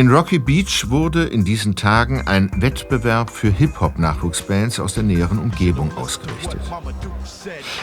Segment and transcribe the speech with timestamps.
[0.00, 5.94] In Rocky Beach wurde in diesen Tagen ein Wettbewerb für Hip-Hop-Nachwuchsbands aus der näheren Umgebung
[5.94, 6.62] ausgerichtet.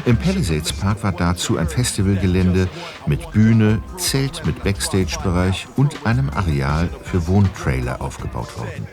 [0.03, 2.69] Im Palisades Park war dazu ein Festivalgelände
[3.05, 8.87] mit Bühne, Zelt mit Backstage-Bereich und einem Areal für Wohntrailer aufgebaut worden.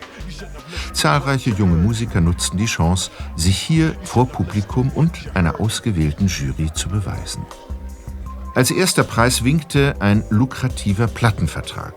[0.93, 6.91] Zahlreiche junge Musiker nutzten die Chance, sich hier vor Publikum und einer ausgewählten Jury zu
[6.91, 7.47] beweisen.
[8.55, 11.95] Als erster Preis winkte ein lukrativer Plattenvertrag.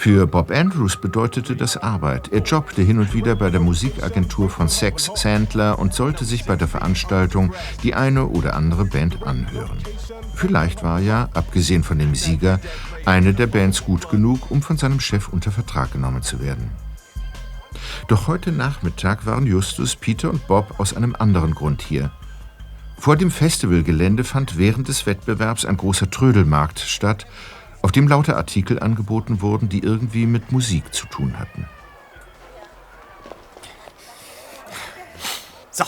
[0.00, 2.32] Für Bob Andrews bedeutete das Arbeit.
[2.32, 6.54] Er jobbte hin und wieder bei der Musikagentur von Sex Sandler und sollte sich bei
[6.54, 9.78] der Veranstaltung die eine oder andere Band anhören.
[10.36, 12.60] Vielleicht war ja, abgesehen von dem Sieger,
[13.06, 16.70] eine der Bands gut genug, um von seinem Chef unter Vertrag genommen zu werden.
[18.06, 22.12] Doch heute Nachmittag waren Justus, Peter und Bob aus einem anderen Grund hier.
[22.96, 27.26] Vor dem Festivalgelände fand während des Wettbewerbs ein großer Trödelmarkt statt,
[27.82, 31.66] auf dem lauter Artikel angeboten wurden, die irgendwie mit Musik zu tun hatten.
[35.70, 35.84] So,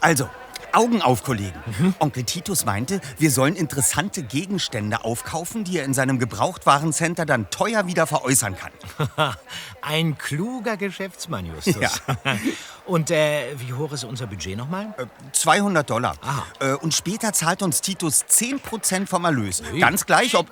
[0.00, 0.28] also,
[0.72, 1.58] Augen auf, Kollegen.
[1.78, 1.94] Mhm.
[1.98, 7.86] Onkel Titus meinte, wir sollen interessante Gegenstände aufkaufen, die er in seinem Gebrauchtwarencenter dann teuer
[7.86, 8.72] wieder veräußern kann.
[9.82, 11.76] Ein kluger Geschäftsmann, Justus.
[11.80, 11.90] Ja.
[12.86, 14.94] Und äh, wie hoch ist unser Budget nochmal?
[14.98, 16.16] Äh, 200 Dollar.
[16.58, 19.62] Äh, und später zahlt uns Titus 10% vom Erlös.
[19.78, 20.46] Ganz gleich, ob...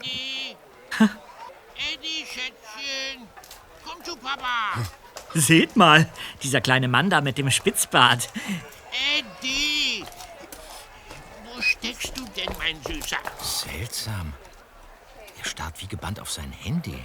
[0.98, 3.28] Eddie, Schätzchen,
[3.84, 4.80] komm zu Papa.
[5.34, 6.08] Seht mal,
[6.42, 8.30] dieser kleine Mann da mit dem Spitzbart.
[9.16, 10.04] Eddie,
[11.44, 13.18] wo steckst du denn, mein Süßer?
[13.42, 14.32] Seltsam.
[15.38, 17.04] Er starrt wie gebannt auf sein Handy.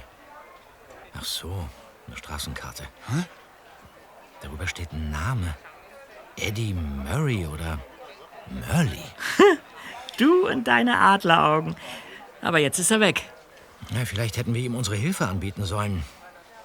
[1.14, 1.68] Ach so,
[2.06, 2.84] eine Straßenkarte.
[3.08, 3.24] Hä?
[4.40, 5.54] Darüber steht ein Name.
[6.36, 7.78] Eddie Murray oder
[8.48, 9.04] Murley.
[10.18, 11.76] du und deine Adleraugen.
[12.40, 13.31] Aber jetzt ist er weg.
[13.90, 16.02] Ja, vielleicht hätten wir ihm unsere Hilfe anbieten sollen.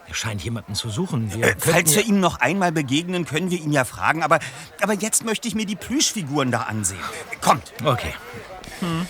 [0.08, 1.34] Er scheint jemanden zu suchen.
[1.34, 4.24] Wir äh, falls wir ihm noch einmal begegnen, können wir ihn ja fragen.
[4.24, 4.40] Aber,
[4.82, 7.00] aber jetzt möchte ich mir die Plüschfiguren da ansehen.
[7.42, 7.74] Kommt.
[7.84, 8.14] Okay.
[8.80, 9.06] Hm.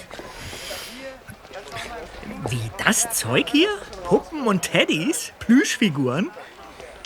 [2.49, 3.69] Wie das Zeug hier?
[4.05, 5.33] Puppen und Teddys?
[5.39, 6.31] Plüschfiguren?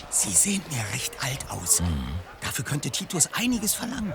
[0.09, 1.81] Sie sehen mir recht alt aus.
[1.81, 2.07] Mhm.
[2.41, 4.13] Dafür könnte Titus einiges verlangen.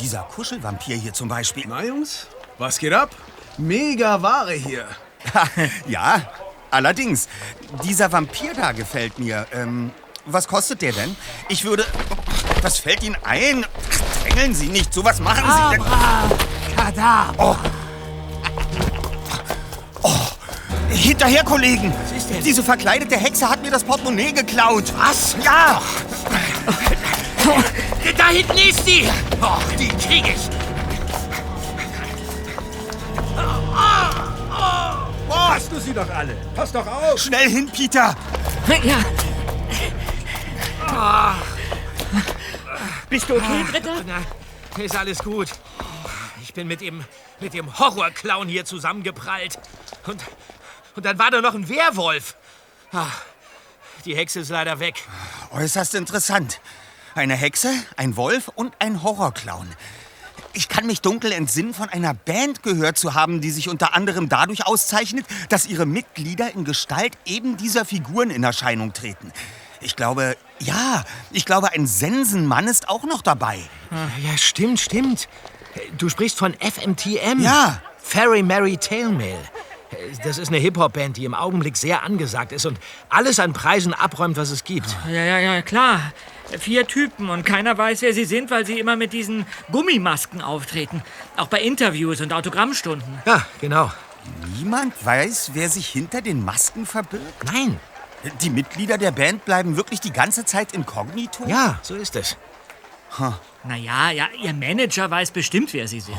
[0.00, 1.64] Dieser Kuschelvampir hier zum Beispiel.
[1.66, 2.26] Na, Jungs,
[2.58, 3.10] was geht ab?
[3.58, 4.86] Mega Ware hier.
[5.86, 6.22] ja,
[6.70, 7.28] allerdings.
[7.84, 9.46] Dieser Vampir da gefällt mir.
[9.52, 9.90] Ähm,
[10.26, 11.16] was kostet der denn?
[11.48, 11.84] Ich würde...
[12.62, 13.66] Was fällt Ihnen ein?
[14.22, 14.94] Drängeln Sie nicht.
[14.94, 15.84] So was machen Sie denn?
[16.76, 17.34] Kadabra.
[17.38, 17.56] Oh.
[20.02, 20.32] oh.
[20.90, 21.92] Hinterher, Kollegen!
[22.04, 22.44] Was ist denn?
[22.44, 24.92] Diese verkleidete Hexe hat mir das Portemonnaie geklaut.
[24.96, 25.34] Was?
[25.42, 25.82] Ja!
[28.16, 29.08] Da hinten ist sie!
[29.40, 30.48] Oh, die krieg ich!
[35.28, 36.34] Hast du sie doch alle?
[36.54, 37.18] Pass doch auf!
[37.18, 38.14] Schnell hin, Peter!
[38.82, 38.98] Ja.
[40.88, 41.32] Oh.
[43.08, 44.02] Bist du okay, Dritter?
[44.04, 44.24] Nein,
[44.78, 45.48] ist alles gut.
[46.42, 47.04] Ich bin mit dem,
[47.40, 49.58] mit dem Horrorclown hier zusammengeprallt.
[50.06, 50.22] Und,
[50.96, 52.36] und dann war da noch ein Werwolf.
[52.92, 53.22] Ach,
[54.04, 55.02] die Hexe ist leider weg.
[55.52, 56.60] Äußerst interessant.
[57.14, 59.68] Eine Hexe, ein Wolf und ein Horrorclown.
[60.54, 64.28] Ich kann mich dunkel entsinnen, von einer Band gehört zu haben, die sich unter anderem
[64.28, 69.32] dadurch auszeichnet, dass ihre Mitglieder in Gestalt eben dieser Figuren in Erscheinung treten.
[69.80, 73.58] Ich glaube, ja, ich glaube, ein Sensenmann ist auch noch dabei.
[74.22, 75.28] Ja, stimmt, stimmt.
[75.98, 77.40] Du sprichst von FMTM?
[77.40, 77.80] Ja.
[77.98, 79.38] Fairy Mary Tailmail.
[80.24, 82.78] Das ist eine Hip-Hop-Band, die im Augenblick sehr angesagt ist und
[83.08, 84.96] alles an Preisen abräumt, was es gibt.
[85.06, 86.12] Ja, ja, ja, klar.
[86.58, 91.02] Vier Typen und keiner weiß, wer sie sind, weil sie immer mit diesen Gummimasken auftreten.
[91.36, 93.22] Auch bei Interviews und Autogrammstunden.
[93.24, 93.90] Ja, genau.
[94.58, 97.44] Niemand weiß, wer sich hinter den Masken verbirgt?
[97.44, 97.80] Nein.
[98.40, 101.44] Die Mitglieder der Band bleiben wirklich die ganze Zeit inkognito?
[101.46, 102.36] Ja, so ist es.
[103.18, 103.32] Huh.
[103.64, 106.16] Naja, ja, ihr Manager weiß bestimmt, wer sie sind.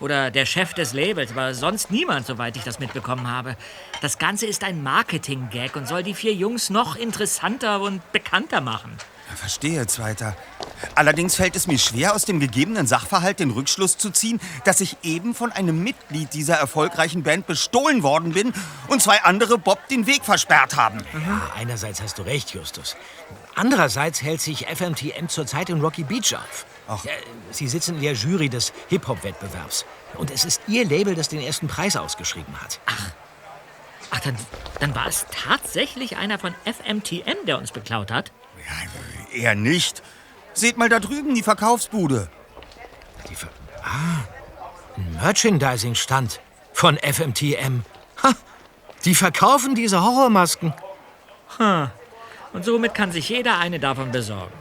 [0.00, 3.56] Oder der Chef des Labels, aber sonst niemand, soweit ich das mitbekommen habe.
[4.00, 8.96] Das Ganze ist ein Marketing-Gag und soll die vier Jungs noch interessanter und bekannter machen.
[9.34, 10.36] Verstehe, Zweiter.
[10.94, 14.96] Allerdings fällt es mir schwer, aus dem gegebenen Sachverhalt den Rückschluss zu ziehen, dass ich
[15.02, 18.52] eben von einem Mitglied dieser erfolgreichen Band bestohlen worden bin
[18.88, 21.00] und zwei andere Bob den Weg versperrt haben.
[21.12, 22.96] Ja, einerseits hast du recht, Justus.
[23.54, 26.66] Andererseits hält sich FMTM zurzeit in Rocky Beach auf.
[26.88, 27.04] Ach.
[27.50, 29.84] Sie sitzen in der Jury des Hip-Hop-Wettbewerbs.
[30.14, 32.80] Und es ist Ihr Label, das den ersten Preis ausgeschrieben hat.
[32.86, 33.10] Ach.
[34.10, 34.36] Ach, dann,
[34.80, 38.30] dann war es tatsächlich einer von FMTM, der uns beklaut hat?
[38.64, 40.02] Ja, eher nicht.
[40.52, 42.28] Seht mal da drüben die Verkaufsbude.
[43.28, 43.48] Die Ver
[43.82, 44.24] ah,
[44.96, 46.40] ein Merchandising-Stand
[46.72, 47.82] von FMTM.
[48.22, 48.32] Ha,
[49.04, 50.72] die verkaufen diese Horrormasken.
[51.58, 51.90] Ha,
[52.52, 54.54] Und somit kann sich jeder eine davon besorgen.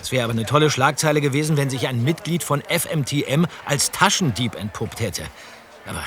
[0.00, 4.54] Das wäre aber eine tolle Schlagzeile gewesen, wenn sich ein Mitglied von FMTM als Taschendieb
[4.54, 5.22] entpuppt hätte.
[5.86, 6.02] Aber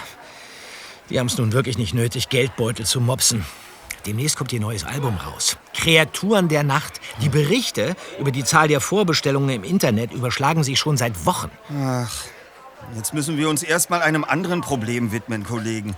[1.10, 3.46] die haben es nun wirklich nicht nötig, Geldbeutel zu mopsen.
[4.06, 5.58] Demnächst kommt ihr neues Album raus.
[5.76, 7.00] Kreaturen der Nacht.
[7.22, 11.52] Die Berichte über die Zahl der Vorbestellungen im Internet überschlagen sich schon seit Wochen.
[12.96, 15.96] Jetzt müssen wir uns erstmal einem anderen Problem widmen, Kollegen.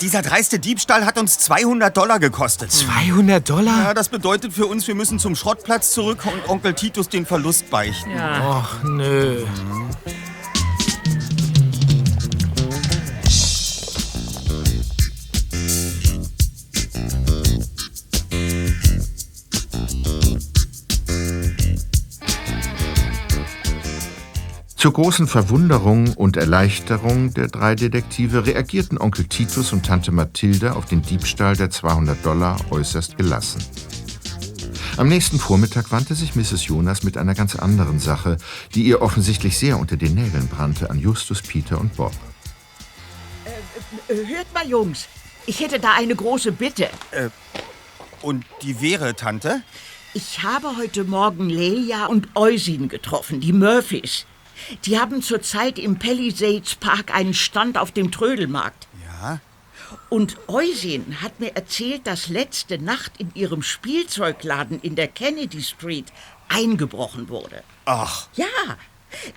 [0.00, 2.72] Dieser dreiste Diebstahl hat uns 200 Dollar gekostet.
[2.72, 3.82] 200 Dollar?
[3.84, 7.70] Ja, das bedeutet für uns, wir müssen zum Schrottplatz zurück und Onkel Titus den Verlust
[7.70, 8.10] beichten.
[8.10, 9.44] Ja, Och, nö.
[24.80, 30.86] Zur großen Verwunderung und Erleichterung der drei Detektive reagierten Onkel Titus und Tante Mathilde auf
[30.86, 33.62] den Diebstahl der 200 Dollar äußerst gelassen.
[34.96, 36.66] Am nächsten Vormittag wandte sich Mrs.
[36.66, 38.38] Jonas mit einer ganz anderen Sache,
[38.74, 42.14] die ihr offensichtlich sehr unter den Nägeln brannte, an Justus, Peter und Bob.
[44.08, 45.08] Äh, Hört mal, Jungs.
[45.44, 46.88] Ich hätte da eine große Bitte.
[48.22, 49.60] Und die wäre, Tante?
[50.14, 54.24] Ich habe heute Morgen Lelia und Eusin getroffen, die Murphys.
[54.84, 58.88] Die haben zurzeit im Palisades Park einen Stand auf dem Trödelmarkt.
[59.04, 59.40] Ja.
[60.08, 66.06] Und Eusin hat mir erzählt, dass letzte Nacht in ihrem Spielzeugladen in der Kennedy Street
[66.48, 67.62] eingebrochen wurde.
[67.84, 68.46] Ach, Ja,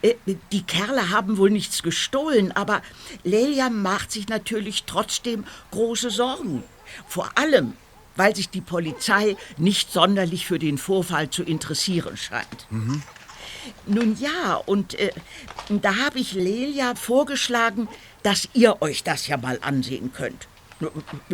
[0.01, 0.15] äh,
[0.51, 2.81] die Kerle haben wohl nichts gestohlen, aber
[3.23, 6.63] Lelia macht sich natürlich trotzdem große Sorgen.
[7.07, 7.73] Vor allem,
[8.15, 12.67] weil sich die Polizei nicht sonderlich für den Vorfall zu interessieren scheint.
[13.85, 15.11] Nun ja, und äh,
[15.69, 17.87] da habe ich Lelia vorgeschlagen,
[18.23, 20.47] dass ihr euch das ja mal ansehen könnt.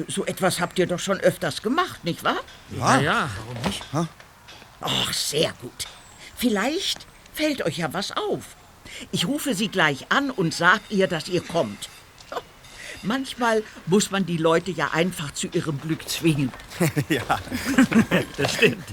[0.07, 2.39] So etwas habt ihr doch schon öfters gemacht, nicht wahr?
[2.77, 3.29] ja, ja.
[4.81, 5.87] Ach, sehr gut.
[6.35, 8.55] Vielleicht fällt euch ja was auf.
[9.11, 11.89] Ich rufe sie gleich an und sag ihr, dass ihr kommt.
[13.03, 16.51] Manchmal muss man die Leute ja einfach zu ihrem Glück zwingen.
[18.37, 18.83] Das stimmt.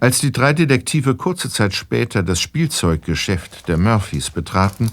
[0.00, 4.90] Als die drei Detektive kurze Zeit später das Spielzeuggeschäft der Murphys betraten,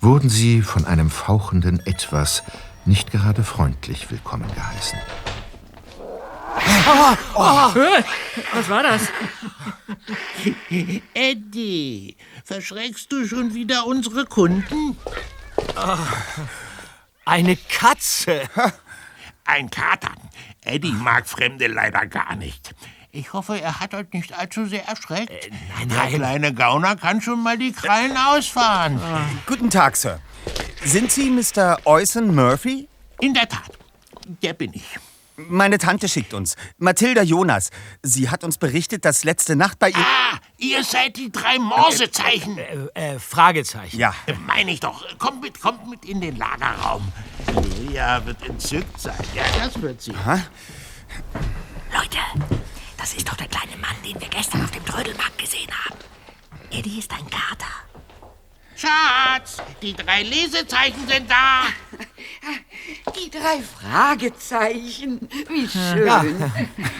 [0.00, 2.44] wurden sie von einem fauchenden Etwas
[2.86, 4.98] nicht gerade freundlich willkommen geheißen.
[8.52, 9.02] Was war das?
[11.14, 14.96] Eddie, verschreckst du schon wieder unsere Kunden?
[17.24, 18.42] Eine Katze.
[19.44, 20.12] Ein Kater.
[20.62, 22.74] Eddie mag Fremde leider gar nicht.
[23.12, 25.30] Ich hoffe, er hat euch nicht allzu sehr erschreckt.
[25.78, 26.14] nein, Der nein.
[26.14, 29.00] kleine Gauner kann schon mal die Krallen ausfahren.
[29.46, 30.18] guten Tag, Sir.
[30.84, 31.78] Sind Sie Mr.
[31.84, 32.88] Eusen Murphy?
[33.20, 33.70] In der Tat,
[34.42, 34.84] der bin ich.
[35.36, 36.54] Meine Tante schickt uns.
[36.78, 37.70] Mathilda Jonas.
[38.02, 39.96] Sie hat uns berichtet, dass letzte Nacht bei ihr...
[39.98, 42.56] Ah, ihr seid die drei Morsezeichen.
[42.58, 43.98] Äh, äh, Fragezeichen.
[43.98, 44.14] Ja,
[44.46, 45.04] Meine ich doch.
[45.18, 47.10] Kommt mit, kommt mit in den Lagerraum.
[47.78, 49.16] Julia wird entzückt sein.
[49.34, 50.12] Ja, das wird sie.
[50.12, 52.18] Leute,
[52.96, 55.98] das ist doch der kleine Mann, den wir gestern auf dem Trödelmarkt gesehen haben.
[56.70, 57.66] Eddie ist ein Kater.
[58.76, 61.62] Schatz, die drei Lesezeichen sind da.
[63.16, 65.28] Die drei Fragezeichen.
[65.48, 66.50] Wie schön.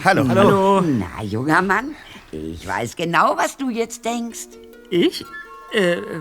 [0.04, 0.28] hallo.
[0.28, 0.81] Hallo.
[0.81, 1.95] Na, junger Mann,
[2.33, 4.49] ich weiß genau, was du jetzt denkst.
[4.90, 5.25] Ich?
[5.73, 6.21] Äh, äh,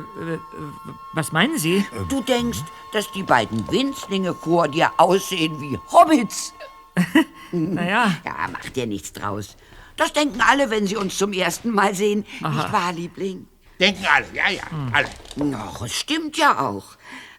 [1.13, 1.85] was meinen Sie?
[2.09, 2.59] Du denkst,
[2.91, 6.53] dass die beiden Winzlinge vor dir aussehen wie Hobbits.
[7.51, 9.55] Naja, Ja, mach dir nichts draus.
[9.95, 12.25] Das denken alle, wenn sie uns zum ersten Mal sehen.
[12.41, 13.47] Nicht wahr, Liebling?
[13.83, 14.63] Denken alle, ja, ja,
[14.93, 15.09] alle.
[15.57, 16.85] Ach, es stimmt ja auch.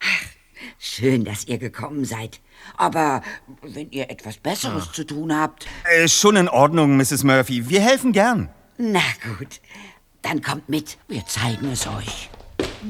[0.01, 0.27] Ach,
[0.79, 2.41] schön, dass ihr gekommen seid.
[2.77, 3.23] Aber
[3.63, 7.25] wenn ihr etwas Besseres zu tun habt, Äh, schon in Ordnung, Mrs.
[7.25, 7.69] Murphy.
[7.69, 8.51] Wir helfen gern.
[8.77, 9.01] na
[9.39, 9.61] gut,
[10.23, 10.99] dann kommt mit.
[11.09, 12.29] Wir zeigen es euch.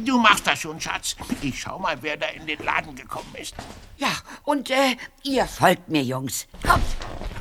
[0.04, 1.14] Du machst das schon, Schatz.
[1.40, 3.54] Ich schau mal, wer da in den Laden gekommen ist.
[3.98, 4.08] Ja,
[4.42, 6.46] und äh, ihr folgt mir, Jungs.
[6.66, 6.84] Kommt,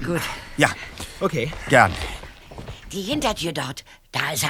[0.05, 0.21] gut.
[0.57, 0.69] Ja,
[1.19, 1.51] Okay.
[1.69, 1.91] gern.
[2.91, 4.43] die Hintertür dort, da ist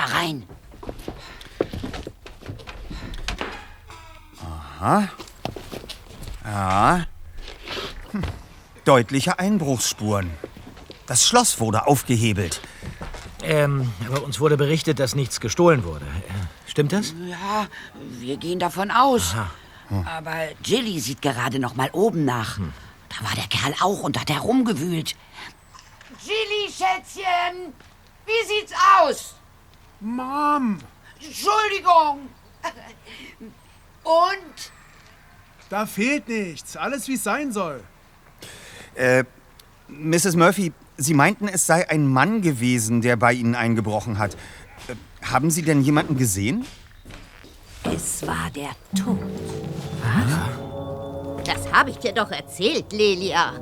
[4.83, 5.09] herein.
[6.45, 7.05] Ja.
[8.11, 8.23] Hm.
[8.85, 10.29] Deutliche Einbruchsspuren.
[11.05, 12.61] Das Schloss wurde aufgehebelt.
[13.41, 16.05] Ähm, aber uns wurde berichtet, dass nichts gestohlen wurde.
[16.65, 17.13] Stimmt das?
[17.27, 17.67] Ja,
[18.19, 19.35] wir gehen davon aus.
[19.89, 22.57] Aber Jilly sieht gerade noch mal oben nach.
[23.09, 25.15] Da war der Kerl auch und hat herumgewühlt.
[26.23, 27.73] Jilly, Schätzchen,
[28.25, 29.35] wie sieht's aus?
[29.99, 30.79] Mom,
[31.21, 32.29] Entschuldigung.
[34.03, 34.72] Und?
[35.73, 36.77] Da fehlt nichts.
[36.77, 37.81] Alles, wie es sein soll.
[38.93, 39.23] Äh,
[39.87, 40.35] Mrs.
[40.35, 44.35] Murphy, Sie meinten, es sei ein Mann gewesen, der bei Ihnen eingebrochen hat.
[44.87, 44.93] Äh,
[45.25, 46.63] haben Sie denn jemanden gesehen?
[47.91, 49.17] Es war der Tod.
[51.43, 53.53] Das habe ich dir doch erzählt, Lelia.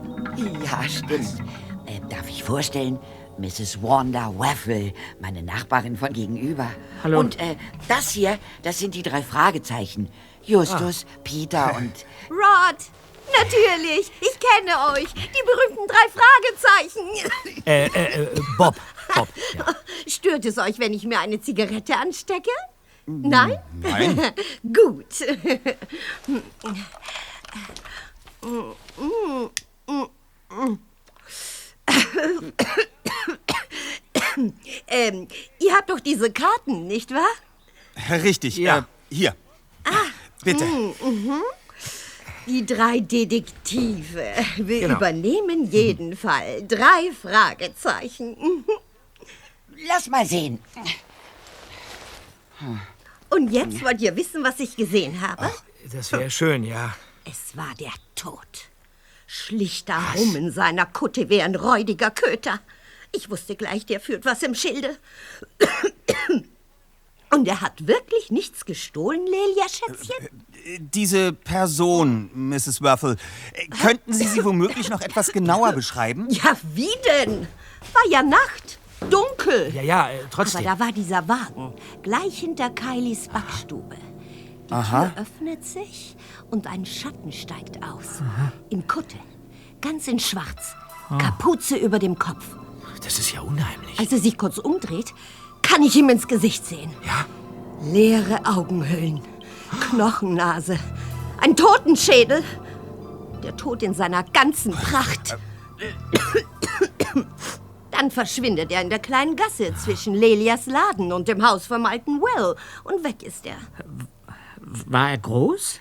[0.66, 1.40] Ja, stimmt.
[1.86, 3.00] Äh, darf ich vorstellen?
[3.38, 3.82] Mrs.
[3.82, 4.92] Wanda Waffle,
[5.22, 6.68] meine Nachbarin von gegenüber.
[7.06, 7.22] Hallo.
[7.22, 7.56] Und äh,
[7.88, 10.10] das hier, das sind die drei Fragezeichen.
[10.44, 12.06] Justus, Peter und...
[12.30, 12.78] Rod,
[13.38, 14.12] natürlich.
[14.22, 15.14] Ich kenne euch.
[15.14, 17.64] Die berühmten drei Fragezeichen.
[17.66, 18.76] Äh, äh, äh, Bob.
[19.16, 19.28] Bob.
[19.54, 19.66] Ja.
[20.08, 22.50] Stört es euch, wenn ich mir eine Zigarette anstecke?
[23.06, 23.58] Nein?
[23.82, 24.34] Nein.
[24.64, 25.22] Gut.
[34.88, 35.28] ähm,
[35.60, 37.30] ihr habt doch diese Karten, nicht wahr?
[38.24, 38.80] Richtig, Ja.
[38.80, 38.84] äh,
[39.16, 39.36] hier.
[40.44, 40.66] Bitte.
[42.48, 44.34] Die drei Detektive.
[44.58, 44.96] Wir Genau.
[44.98, 46.66] übernehmen jeden Fall.
[46.68, 48.32] Drei Fragezeichen.
[48.40, 48.66] Mhm.
[49.88, 50.60] Lass mal sehen.
[53.30, 55.52] Und jetzt wollt ihr wissen, was ich gesehen habe?
[55.92, 56.96] Das wäre schön, ja.
[57.26, 58.48] Es war der Tod.
[59.28, 62.60] Schlich da rum in seiner Kutte wie ein räudiger Köter.
[63.14, 64.98] Ich wusste gleich, der führt was im Schilde.
[67.34, 70.42] Und er hat wirklich nichts gestohlen, Lelia, Schätzchen?
[70.80, 72.82] Diese Person, Mrs.
[72.82, 73.16] Waffle,
[73.54, 76.28] äh, könnten Sie sie womöglich noch etwas genauer beschreiben?
[76.30, 76.90] Ja, wie
[77.26, 77.48] denn?
[77.94, 78.80] War ja Nacht.
[79.10, 79.74] Dunkel.
[79.74, 80.64] Ja, ja, äh, Aber trotzdem.
[80.64, 81.74] da war dieser Wagen,
[82.04, 83.96] gleich hinter Kylies Backstube.
[84.70, 86.16] Die Tür öffnet sich
[86.50, 88.22] und ein Schatten steigt aus.
[88.70, 89.18] In Kutte,
[89.82, 90.76] ganz in schwarz,
[91.18, 92.46] Kapuze über dem Kopf.
[93.04, 94.00] Das ist ja unheimlich.
[94.00, 95.14] Als er sich kurz umdreht,
[95.72, 96.92] kann ich ihm ins Gesicht sehen.
[97.06, 97.26] Ja?
[97.82, 99.22] Leere Augenhöhlen,
[99.90, 100.78] Knochennase,
[101.40, 102.44] ein Totenschädel.
[103.42, 105.38] Der Tod in seiner ganzen Pracht.
[107.90, 112.22] Dann verschwindet er in der kleinen Gasse zwischen Lelias Laden und dem Haus vom alten
[112.22, 112.56] Will.
[112.84, 113.58] Und weg ist er.
[114.60, 115.80] War er groß?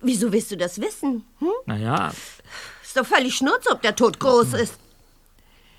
[0.00, 1.24] Wieso willst du das wissen?
[1.38, 1.48] Hm?
[1.66, 2.12] Naja,
[2.82, 4.74] Ist doch völlig schnurz, ob der Tod groß ist.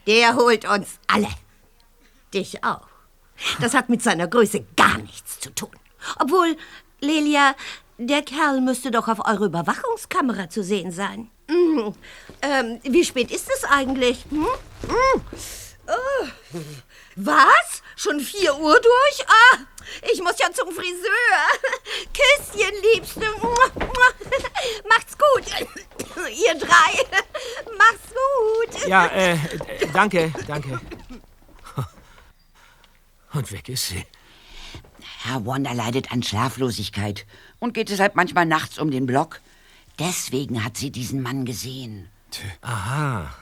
[0.08, 1.28] Der holt uns alle.
[2.34, 2.88] Dich auch.
[3.60, 5.72] Das hat mit seiner Größe gar nichts zu tun.
[6.20, 6.56] Obwohl,
[7.00, 7.56] Lelia,
[7.98, 11.30] der Kerl müsste doch auf eurer Überwachungskamera zu sehen sein.
[11.48, 11.96] Mhm.
[12.42, 14.26] Ähm, wie spät ist es eigentlich?
[14.30, 14.40] Hm?
[14.40, 15.22] Mhm.
[15.88, 16.28] Oh.
[17.16, 17.82] Was?
[17.96, 19.28] Schon vier Uhr durch?
[19.28, 19.58] Ah,
[20.12, 21.42] ich muss ja zum Friseur.
[22.14, 23.26] Küsschen, Liebste.
[24.88, 25.44] Macht's gut.
[26.30, 27.06] Ihr drei.
[27.78, 28.88] Macht's gut.
[28.88, 29.38] Ja, äh, äh,
[29.94, 30.80] danke, danke.
[33.34, 34.06] Und weg ist sie.
[35.24, 37.26] Herr Wanda leidet an Schlaflosigkeit
[37.60, 39.42] und geht deshalb manchmal nachts um den Block.
[40.00, 42.10] Deswegen hat sie diesen Mann gesehen.
[42.62, 43.34] Aha.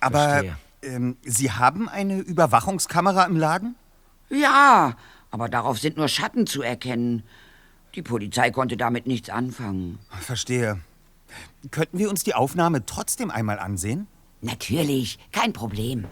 [0.00, 0.44] Aber
[0.82, 3.74] ähm, Sie haben eine Überwachungskamera im Laden?
[4.30, 4.96] Ja,
[5.30, 7.22] aber darauf sind nur Schatten zu erkennen.
[7.94, 9.98] Die Polizei konnte damit nichts anfangen.
[10.20, 10.80] Verstehe.
[11.70, 14.06] Könnten wir uns die Aufnahme trotzdem einmal ansehen?
[14.40, 16.06] Natürlich, kein Problem.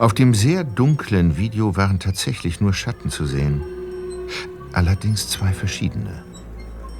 [0.00, 3.60] Auf dem sehr dunklen Video waren tatsächlich nur Schatten zu sehen.
[4.72, 6.24] Allerdings zwei verschiedene.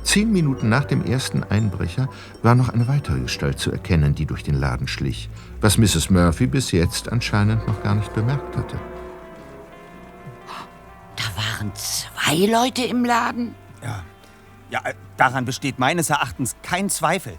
[0.03, 2.11] Zehn Minuten nach dem ersten Einbrecher
[2.43, 5.31] war noch eine weitere Gestalt zu erkennen, die durch den Laden schlich,
[5.63, 6.11] was Mrs.
[6.11, 8.79] Murphy bis jetzt anscheinend noch gar nicht bemerkt hatte.
[11.17, 13.55] Da waren zwei Leute im Laden?
[13.83, 14.05] Ja.
[14.69, 17.39] Ja, äh, daran besteht meines Erachtens kein Zweifel.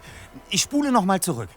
[0.50, 1.50] Ich spule noch mal zurück.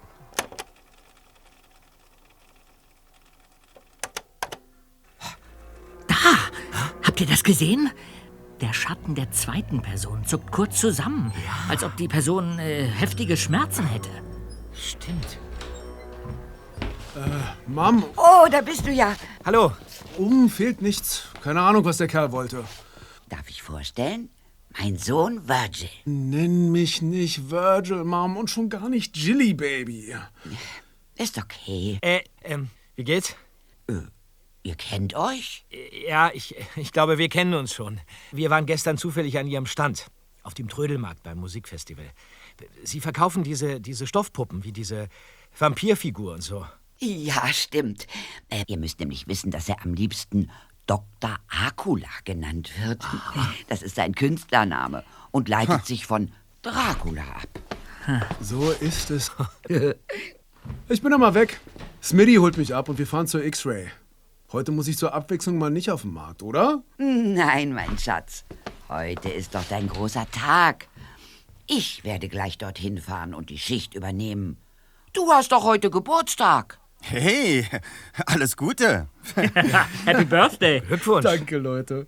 [7.15, 7.89] Habt ihr das gesehen?
[8.60, 11.31] Der Schatten der zweiten Person zuckt kurz zusammen,
[11.69, 14.10] als ob die Person äh, heftige Schmerzen hätte.
[14.74, 15.38] Stimmt.
[17.67, 19.15] Mom, Oh, da bist du ja.
[19.45, 19.72] Hallo.
[20.17, 21.29] oben fehlt nichts.
[21.41, 22.65] Keine Ahnung, was der Kerl wollte.
[23.29, 24.27] Darf ich vorstellen?
[24.77, 25.88] Mein Sohn Virgil.
[26.03, 30.13] Nenn mich nicht Virgil, Mom, und schon gar nicht Jilly Baby.
[31.15, 31.98] Ist okay.
[32.01, 32.67] Äh, ähm,
[32.98, 33.34] wie geht's?
[34.65, 35.63] Ihr kennt euch?
[36.07, 38.01] Ja, ich, ich glaube, wir kennen uns schon.
[38.31, 40.07] Wir waren gestern zufällig an Ihrem Stand.
[40.41, 42.05] Auf dem Trödelmarkt beim Musikfestival.
[42.84, 45.07] Sie verkaufen diese, diese Stoffpuppen, wie diese
[45.57, 46.65] Vampirfigur und so.
[46.98, 48.07] Ja, stimmt.
[48.50, 50.50] Äh, ihr müsst nämlich wissen, dass er am liebsten
[50.88, 51.38] Dr.
[51.48, 53.03] Akula genannt wird.
[53.67, 56.31] Das ist sein Künstlername und leitet sich von
[56.63, 58.24] Dracula ab.
[58.41, 59.31] So ist es.
[60.89, 61.60] Ich bin mal weg.
[62.01, 63.91] Smitty holt mich ab und wir fahren zur X-Ray.
[64.55, 66.81] Heute muss ich zur Abwechslung mal nicht auf den Markt, oder?
[66.97, 68.45] Nein, mein Schatz.
[68.88, 70.88] Heute ist doch dein großer Tag.
[71.67, 74.55] Ich werde gleich dorthin fahren und die Schicht übernehmen.
[75.12, 76.79] Du hast doch heute Geburtstag.
[77.01, 77.67] Hey,
[78.27, 79.09] alles Gute.
[80.05, 80.79] Happy Birthday.
[80.79, 81.25] Glückwunsch.
[81.25, 82.07] Danke, Leute.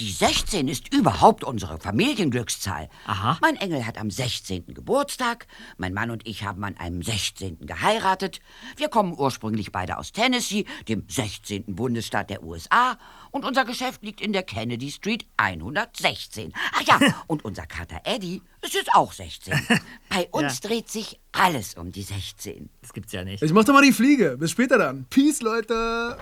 [0.00, 2.88] Die 16 ist überhaupt unsere Familienglückszahl.
[3.06, 3.36] Aha.
[3.40, 4.66] Mein Engel hat am 16.
[4.68, 5.48] Geburtstag.
[5.76, 7.66] Mein Mann und ich haben an einem 16.
[7.66, 8.38] geheiratet.
[8.76, 11.74] Wir kommen ursprünglich beide aus Tennessee, dem 16.
[11.74, 12.96] Bundesstaat der USA.
[13.32, 16.52] Und unser Geschäft liegt in der Kennedy Street 116.
[16.74, 19.52] Ach ja, und unser Kater Eddie ist jetzt auch 16.
[20.08, 22.70] Bei uns dreht sich alles um die 16.
[22.82, 23.42] Das gibt's ja nicht.
[23.42, 24.36] Ich mach doch mal die Fliege.
[24.38, 25.06] Bis später dann.
[25.10, 26.16] Peace, Leute.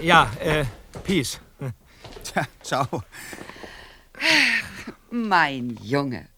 [0.00, 0.64] Ja, äh,
[1.04, 1.40] Peace.
[2.24, 3.02] Tja, ciao.
[5.10, 6.28] Mein Junge.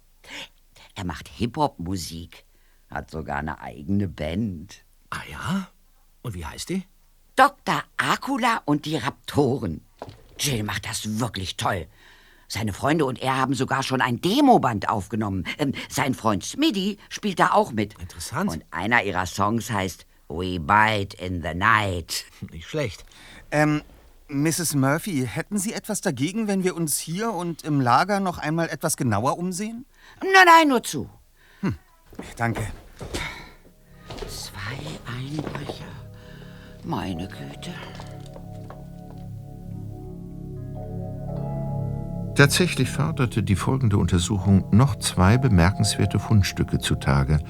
[0.94, 2.44] Er macht Hip-Hop-Musik.
[2.90, 4.84] Hat sogar eine eigene Band.
[5.10, 5.68] Ah ja?
[6.22, 6.84] Und wie heißt die?
[7.36, 7.82] Dr.
[7.96, 9.84] Akula und die Raptoren.
[10.38, 11.86] Jill macht das wirklich toll.
[12.48, 15.44] Seine Freunde und er haben sogar schon ein Demoband aufgenommen.
[15.58, 17.98] Ähm, sein Freund Smitty spielt da auch mit.
[18.00, 18.50] Interessant.
[18.50, 22.24] Und einer ihrer Songs heißt We Bite in the Night.
[22.50, 23.04] Nicht schlecht.
[23.52, 23.82] Ähm,
[24.30, 24.76] Mrs.
[24.76, 28.96] Murphy, hätten Sie etwas dagegen, wenn wir uns hier und im Lager noch einmal etwas
[28.96, 29.86] genauer umsehen?
[30.20, 31.10] Nein, nein, nur zu.
[32.36, 32.62] Danke.
[34.28, 35.84] Zwei Einbrecher.
[36.84, 37.74] Meine Güte.
[42.36, 47.40] Tatsächlich förderte die folgende Untersuchung noch zwei bemerkenswerte Fundstücke zutage.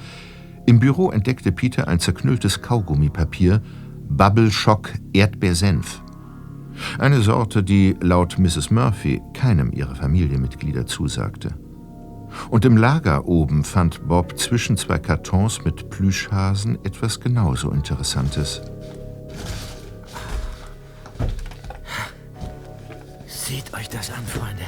[0.65, 3.61] Im Büro entdeckte Peter ein zerknülltes Kaugummipapier,
[4.09, 6.01] Bubble Shock Erdbeersenf.
[6.97, 8.71] Eine Sorte, die laut Mrs.
[8.71, 11.53] Murphy keinem ihrer Familienmitglieder zusagte.
[12.49, 18.61] Und im Lager oben fand Bob zwischen zwei Kartons mit Plüschhasen etwas genauso Interessantes.
[23.27, 24.63] Seht euch das an, Freunde.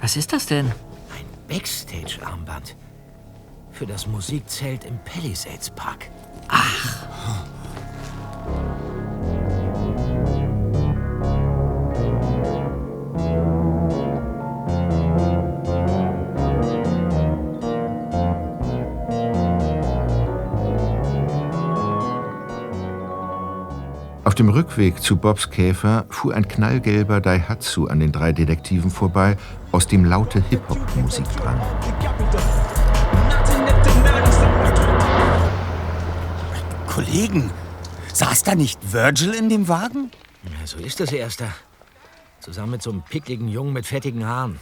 [0.00, 0.66] Was ist das denn?
[0.66, 2.76] Ein Backstage-Armband.
[3.72, 6.08] Für das Musikzelt im Palisades Park.
[24.32, 29.36] Auf dem Rückweg zu Bobs Käfer fuhr ein knallgelber Daihatsu an den drei Detektiven vorbei,
[29.72, 31.60] aus dem laute Hip-Hop-Musik drang.
[36.86, 37.50] Kollegen,
[38.14, 40.10] saß da nicht Virgil in dem Wagen?
[40.44, 41.48] Ja, so ist das, Erster.
[42.40, 44.58] Zusammen mit so einem pickligen Jungen mit fettigen Haaren.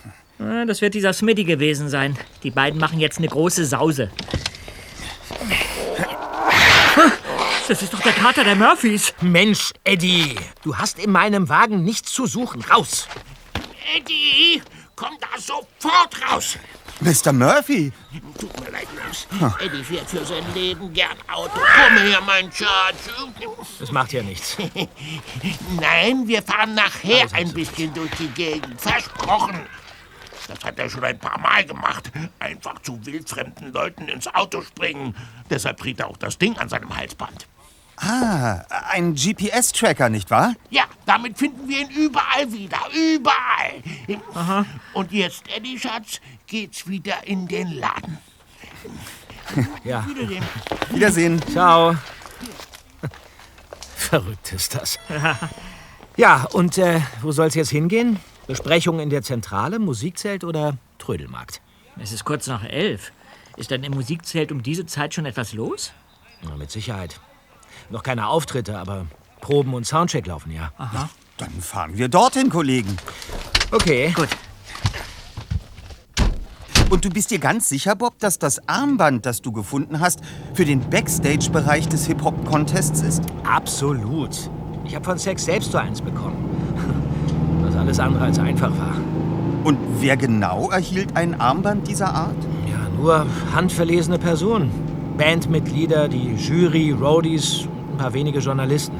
[0.66, 2.16] Das wird dieser Smitty gewesen sein.
[2.42, 4.10] Die beiden machen jetzt eine große Sause.
[6.96, 7.12] Ah,
[7.70, 9.14] Das ist doch der Kater der Murphys.
[9.20, 12.62] Mensch, Eddie, du hast in meinem Wagen nichts zu suchen.
[12.62, 13.06] Raus!
[13.94, 14.60] Eddie,
[14.96, 16.58] komm da sofort raus.
[16.98, 17.32] Mr.
[17.32, 17.92] Murphy?
[18.40, 19.28] Tut mir leid, Jungs.
[19.60, 21.60] Eddie fährt für sein Leben gern Auto.
[21.60, 23.08] Komm her, mein Schatz.
[23.78, 24.56] Das macht ja nichts.
[25.80, 28.80] Nein, wir fahren nachher ein bisschen durch die Gegend.
[28.80, 29.60] Versprochen.
[30.48, 32.10] Das hat er schon ein paar Mal gemacht.
[32.40, 35.14] Einfach zu wildfremden Leuten ins Auto springen.
[35.48, 37.46] Deshalb trägt er auch das Ding an seinem Halsband.
[38.02, 40.54] Ah, ein GPS-Tracker, nicht wahr?
[40.70, 42.78] Ja, damit finden wir ihn überall wieder.
[42.94, 44.64] Überall.
[44.94, 48.18] Und jetzt, Eddie, Schatz, geht's wieder in den Laden.
[49.84, 50.44] Ja, Wiedersehen.
[50.90, 51.42] Wiedersehen.
[51.52, 51.94] ciao.
[53.96, 54.98] Verrückt ist das.
[56.16, 58.18] Ja, und äh, wo soll's jetzt hingehen?
[58.46, 61.62] Besprechung in der Zentrale, Musikzelt oder Trödelmarkt?
[61.98, 63.12] Es ist kurz nach elf.
[63.56, 65.92] Ist denn im Musikzelt um diese Zeit schon etwas los?
[66.42, 67.20] Na, mit Sicherheit.
[67.90, 69.06] Noch keine Auftritte, aber
[69.40, 70.70] Proben und Soundcheck laufen ja.
[71.36, 72.96] Dann fahren wir dorthin, Kollegen.
[73.72, 74.12] Okay.
[74.14, 74.28] Gut.
[76.90, 80.20] Und du bist dir ganz sicher, Bob, dass das Armband, das du gefunden hast,
[80.54, 83.22] für den Backstage-Bereich des Hip-Hop-Contests ist?
[83.44, 84.50] Absolut.
[84.84, 86.44] Ich habe von Sex selbst so eins bekommen.
[87.62, 88.96] Was alles andere als einfach war.
[89.62, 92.36] Und wer genau erhielt ein Armband dieser Art?
[92.68, 94.70] Ja, nur handverlesene Personen.
[95.16, 97.68] Bandmitglieder, die Jury, Roadies
[98.00, 98.96] paar wenige Journalisten.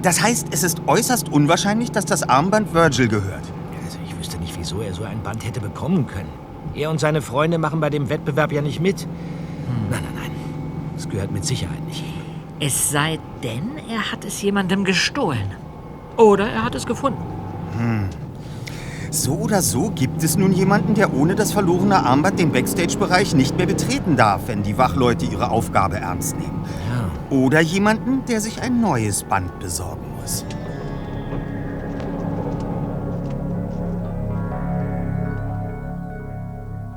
[0.00, 3.42] Das heißt, es ist äußerst unwahrscheinlich, dass das Armband Virgil gehört.
[3.84, 6.30] Also ich wüsste nicht, wieso er so ein Band hätte bekommen können.
[6.74, 9.08] Er und seine Freunde machen bei dem Wettbewerb ja nicht mit.
[9.90, 10.30] Nein, nein, nein.
[10.94, 12.04] Das gehört mit Sicherheit nicht.
[12.60, 15.56] Es sei denn, er hat es jemandem gestohlen.
[16.16, 17.24] Oder er hat es gefunden.
[19.10, 23.56] So oder so gibt es nun jemanden, der ohne das verlorene Armband den Backstage-Bereich nicht
[23.56, 26.64] mehr betreten darf, wenn die Wachleute ihre Aufgabe ernst nehmen.
[27.32, 30.44] Oder jemanden, der sich ein neues Band besorgen muss.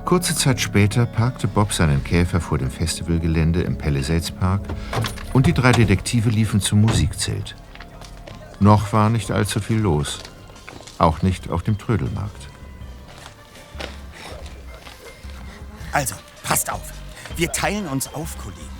[0.03, 4.63] Kurze Zeit später parkte Bob seinen Käfer vor dem Festivalgelände im Palisades Park
[5.31, 7.55] und die drei Detektive liefen zum Musikzelt.
[8.59, 10.19] Noch war nicht allzu viel los.
[10.97, 12.49] Auch nicht auf dem Trödelmarkt.
[15.93, 16.91] Also, passt auf.
[17.37, 18.74] Wir teilen uns auf, Kollegen.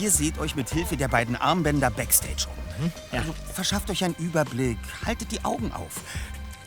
[0.00, 2.90] Ihr seht euch mit Hilfe der beiden Armbänder Backstage um.
[3.10, 6.02] Also, verschafft euch einen Überblick, haltet die Augen auf.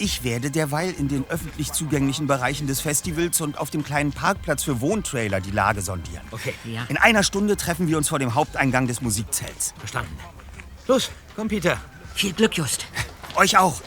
[0.02, 4.64] Ich werde derweil in den öffentlich zugänglichen Bereichen des Festivals und auf dem kleinen Parkplatz
[4.64, 6.24] für Wohntrailer die Lage sondieren.
[6.32, 6.54] Okay.
[6.64, 6.86] Ja.
[6.88, 9.74] In einer Stunde treffen wir uns vor dem Haupteingang des Musikzelts.
[9.78, 10.18] Verstanden.
[10.88, 11.78] Los, komm, Peter.
[12.16, 12.86] Viel Glück, Just.
[13.36, 13.82] Euch auch.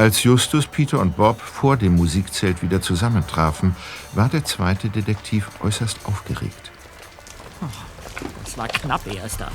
[0.00, 3.76] Als Justus, Peter und Bob vor dem Musikzelt wieder zusammentrafen,
[4.14, 6.70] war der zweite Detektiv äußerst aufgeregt.
[8.42, 9.52] Das war knapp, Erster.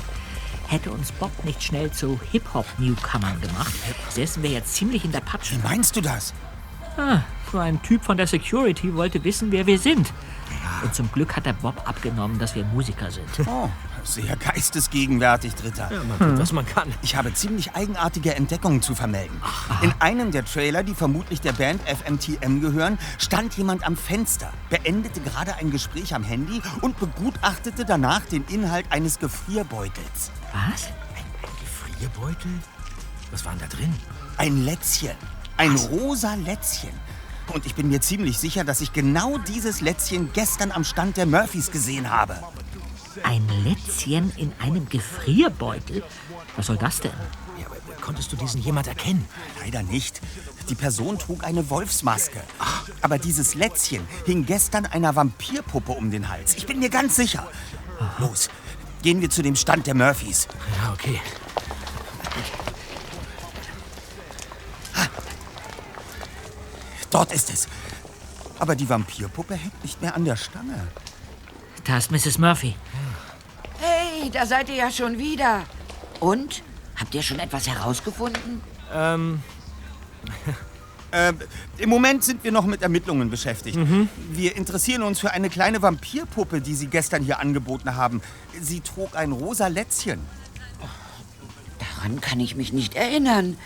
[0.68, 3.74] Hätte uns Bob nicht schnell zu Hip-Hop-Newcomern gemacht,
[4.10, 5.56] säßen wir jetzt ziemlich in der Patsche.
[5.56, 6.32] Wie meinst du das?
[6.96, 10.12] Ah, so ein Typ von der Security wollte wissen, wer wir sind.
[10.84, 13.26] Und zum Glück hat der Bob abgenommen, dass wir Musiker sind.
[13.48, 13.68] Oh,
[14.06, 15.90] sehr geistesgegenwärtig, Dritter.
[16.08, 16.92] Man tut, was man kann.
[17.02, 19.40] Ich habe ziemlich eigenartige Entdeckungen zu vermelden.
[19.82, 25.20] In einem der Trailer, die vermutlich der Band FMTM gehören, stand jemand am Fenster, beendete
[25.20, 30.30] gerade ein Gespräch am Handy und begutachtete danach den Inhalt eines Gefrierbeutels.
[30.52, 30.88] Was?
[31.60, 32.50] Gefrierbeutel?
[33.30, 33.92] Was war denn da drin?
[34.36, 35.16] Ein Lätzchen.
[35.56, 36.92] Ein rosa Lätzchen.
[37.52, 41.26] Und ich bin mir ziemlich sicher, dass ich genau dieses Lätzchen gestern am Stand der
[41.26, 42.36] Murphys gesehen habe.
[43.22, 46.02] Ein Lätzchen in einem Gefrierbeutel?
[46.56, 47.12] Was soll das denn?
[47.58, 49.26] Ja, aber konntest du diesen jemand erkennen?
[49.60, 50.20] Leider nicht.
[50.68, 52.40] Die Person trug eine Wolfsmaske.
[53.00, 56.54] Aber dieses Lätzchen hing gestern einer Vampirpuppe um den Hals.
[56.56, 57.48] Ich bin mir ganz sicher.
[58.18, 58.50] Los,
[59.02, 60.48] gehen wir zu dem Stand der Murphys.
[60.82, 61.20] Ja, okay.
[67.10, 67.68] Dort ist es.
[68.58, 70.86] Aber die Vampirpuppe hängt nicht mehr an der Stange.
[71.86, 72.38] Da ist Mrs.
[72.38, 72.74] Murphy.
[73.78, 75.64] Hey, da seid ihr ja schon wieder.
[76.20, 76.62] Und?
[76.96, 78.60] Habt ihr schon etwas herausgefunden?
[78.92, 79.42] Ähm,
[81.12, 81.32] Äh,
[81.78, 83.78] Im Moment sind wir noch mit Ermittlungen beschäftigt.
[84.32, 88.20] Wir interessieren uns für eine kleine Vampirpuppe, die Sie gestern hier angeboten haben.
[88.60, 90.20] Sie trug ein rosa Lätzchen.
[91.78, 93.56] Daran kann ich mich nicht erinnern.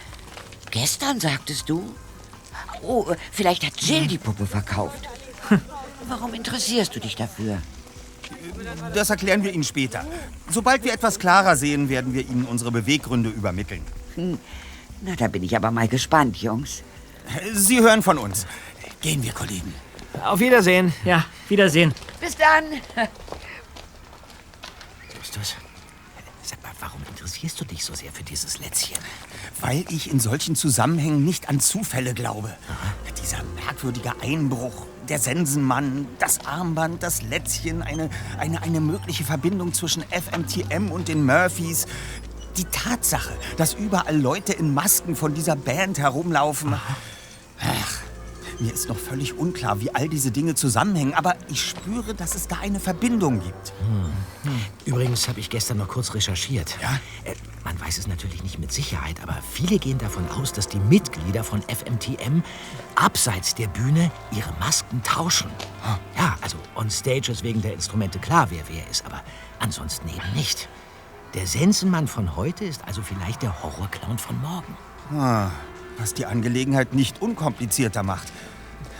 [0.70, 1.94] Gestern sagtest du?
[2.83, 5.09] Oh, äh, vielleicht hat Jill die Puppe verkauft.
[6.09, 7.59] Warum interessierst du dich dafür?
[8.95, 10.05] Das erklären wir Ihnen später.
[10.51, 13.83] Sobald wir etwas klarer sehen, werden wir Ihnen unsere Beweggründe übermitteln.
[15.03, 16.83] Na, da bin ich aber mal gespannt, Jungs.
[17.53, 18.47] Sie hören von uns.
[19.01, 19.73] Gehen wir, Kollegen.
[20.25, 20.93] auf Wiedersehen.
[21.05, 21.95] Ja, Wiedersehen.
[22.21, 22.64] Bis dann.
[25.19, 25.55] Justus,
[26.43, 28.99] sag mal, warum interessierst du dich so sehr für dieses Lätzchen?
[29.61, 32.55] Weil ich in solchen Zusammenhängen nicht an Zufälle glaube.
[33.23, 40.05] Dieser merkwürdige Einbruch, der Sensenmann, das Armband, das Lätzchen, eine, eine, eine mögliche Verbindung zwischen
[40.05, 41.87] FMTM und den Murphys.
[42.57, 46.75] Die Tatsache, dass überall Leute in Masken von dieser Band herumlaufen.
[47.61, 47.99] Ach,
[48.61, 52.49] mir ist noch völlig unklar, wie all diese Dinge zusammenhängen, aber ich spüre, dass es
[52.49, 53.73] da eine Verbindung gibt.
[54.85, 56.77] Übrigens habe ich gestern noch kurz recherchiert.
[56.81, 57.01] Ja?
[57.25, 60.79] Äh, man weiß es natürlich nicht mit Sicherheit, aber viele gehen davon aus, dass die
[60.79, 62.42] Mitglieder von FMTM
[62.94, 65.51] abseits der Bühne ihre Masken tauschen.
[66.16, 69.23] Ja, also on stage ist wegen der Instrumente klar, wer wer ist, aber
[69.59, 70.68] ansonsten eben nicht.
[71.35, 74.77] Der Sensenmann von heute ist also vielleicht der Horrorclown von morgen.
[76.00, 78.32] Was die Angelegenheit nicht unkomplizierter macht.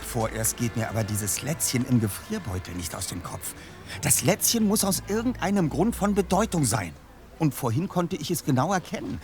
[0.07, 3.55] Vorerst geht mir aber dieses Lätzchen im Gefrierbeutel nicht aus dem Kopf.
[4.03, 6.93] Das Lätzchen muss aus irgendeinem Grund von Bedeutung sein.
[7.39, 9.19] Und vorhin konnte ich es genau erkennen.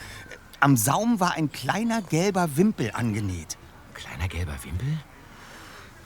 [0.60, 3.58] Am Saum war ein kleiner gelber Wimpel angenäht.
[3.94, 4.98] Kleiner gelber Wimpel?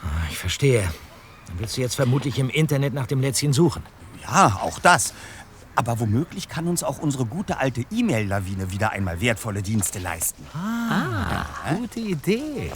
[0.02, 0.82] Ah, ich verstehe.
[1.48, 3.84] Dann willst du jetzt vermutlich im Internet nach dem Lätzchen suchen.
[4.24, 5.14] Ja, auch das.
[5.76, 10.44] Aber womöglich kann uns auch unsere gute alte E-Mail-Lawine wieder einmal wertvolle Dienste leisten.
[11.78, 12.72] Gute Idee.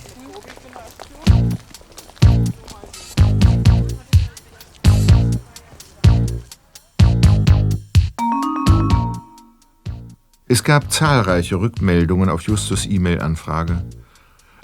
[10.48, 13.84] Es gab zahlreiche Rückmeldungen auf Justus E-Mail-Anfrage.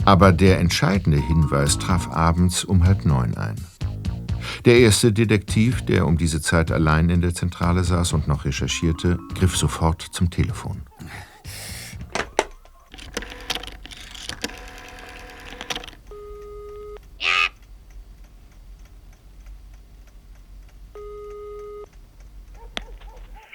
[0.05, 3.55] Aber der entscheidende Hinweis traf abends um halb neun ein.
[4.65, 9.17] Der erste Detektiv, der um diese Zeit allein in der Zentrale saß und noch recherchierte,
[9.36, 10.82] griff sofort zum Telefon.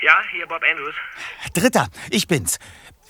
[0.02, 0.94] Ja, hier Bob Andrews.
[1.52, 2.58] Dritter, ich bin's.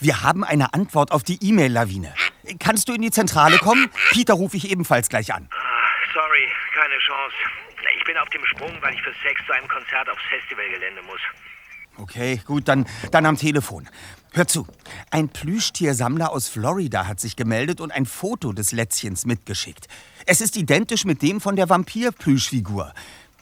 [0.01, 2.15] Wir haben eine Antwort auf die E-Mail-Lawine.
[2.59, 3.91] Kannst du in die Zentrale kommen?
[4.13, 5.49] Peter rufe ich ebenfalls gleich an.
[5.51, 5.57] Ah,
[6.15, 7.66] sorry, keine Chance.
[7.97, 11.21] Ich bin auf dem Sprung, weil ich für Sex zu einem Konzert aufs Festivalgelände muss.
[11.99, 13.89] Okay, gut, dann, dann am Telefon.
[14.33, 14.67] Hör zu.
[15.11, 19.89] Ein Plüschtiersammler aus Florida hat sich gemeldet und ein Foto des Lätzchens mitgeschickt.
[20.27, 22.93] Es ist identisch mit dem von der Vampir-Plüschfigur.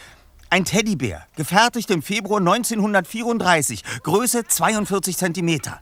[0.54, 5.80] Ein Teddybär, gefertigt im Februar 1934, Größe 42 Zentimeter.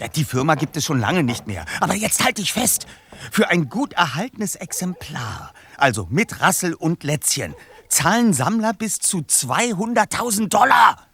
[0.00, 1.66] Ja, die Firma gibt es schon lange nicht mehr.
[1.80, 2.88] Aber jetzt halt dich fest.
[3.30, 7.54] Für ein gut erhaltenes Exemplar, also mit Rassel und Lätzchen,
[7.88, 11.06] zahlen Sammler bis zu 200.000 Dollar.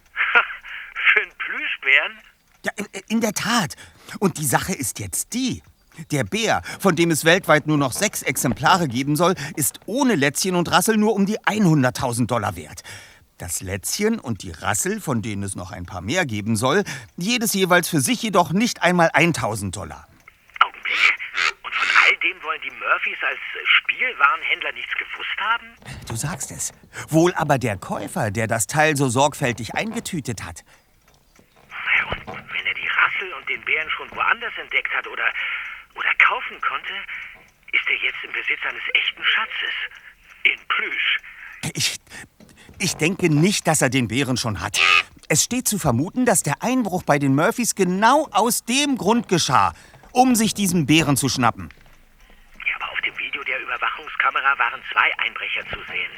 [1.13, 2.13] Für einen Plüschbären?
[2.65, 3.75] Ja, in- in der Tat.
[4.19, 5.63] Und die Sache ist jetzt die.
[6.11, 10.55] Der Bär, von dem es weltweit nur noch sechs Exemplare geben soll, ist ohne Lätzchen
[10.55, 12.83] und Rassel nur um die 100.000 Dollar wert.
[13.39, 16.85] Das Lätzchen und die Rassel, von denen es noch ein paar mehr geben soll,
[17.17, 20.07] jedes jeweils für sich jedoch nicht einmal 1.000 Dollar.
[21.63, 25.67] Und von all dem wollen die Murphys als Spielwarenhändler nichts gewusst haben?
[26.09, 26.73] Du sagst es.
[27.09, 30.65] Wohl aber der Käufer, der das Teil so sorgfältig eingetütet hat.
[32.25, 35.25] Und wenn er die Rassel und den Bären schon woanders entdeckt hat oder,
[35.97, 36.93] oder kaufen konnte,
[37.73, 39.75] ist er jetzt im Besitz eines echten Schatzes.
[40.45, 41.19] In Plüsch.
[41.75, 41.99] Ich,
[42.79, 44.81] ich denke nicht, dass er den Bären schon hat.
[45.29, 49.75] Es steht zu vermuten, dass der Einbruch bei den Murphys genau aus dem Grund geschah,
[50.13, 51.69] um sich diesen Bären zu schnappen.
[52.69, 56.13] Ja, aber auf dem Video der Überwachungskamera waren zwei Einbrecher zu sehen.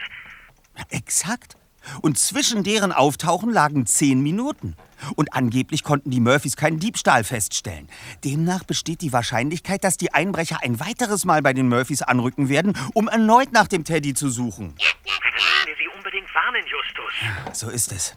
[0.90, 1.57] Exakt.
[2.02, 4.76] Und zwischen deren Auftauchen lagen zehn Minuten.
[5.14, 7.88] Und angeblich konnten die Murphys keinen Diebstahl feststellen.
[8.24, 12.76] Demnach besteht die Wahrscheinlichkeit, dass die Einbrecher ein weiteres Mal bei den Murphys anrücken werden,
[12.94, 14.74] um erneut nach dem Teddy zu suchen.
[14.76, 17.58] Wir Sie unbedingt warnen, Justus.
[17.58, 18.14] So ist es.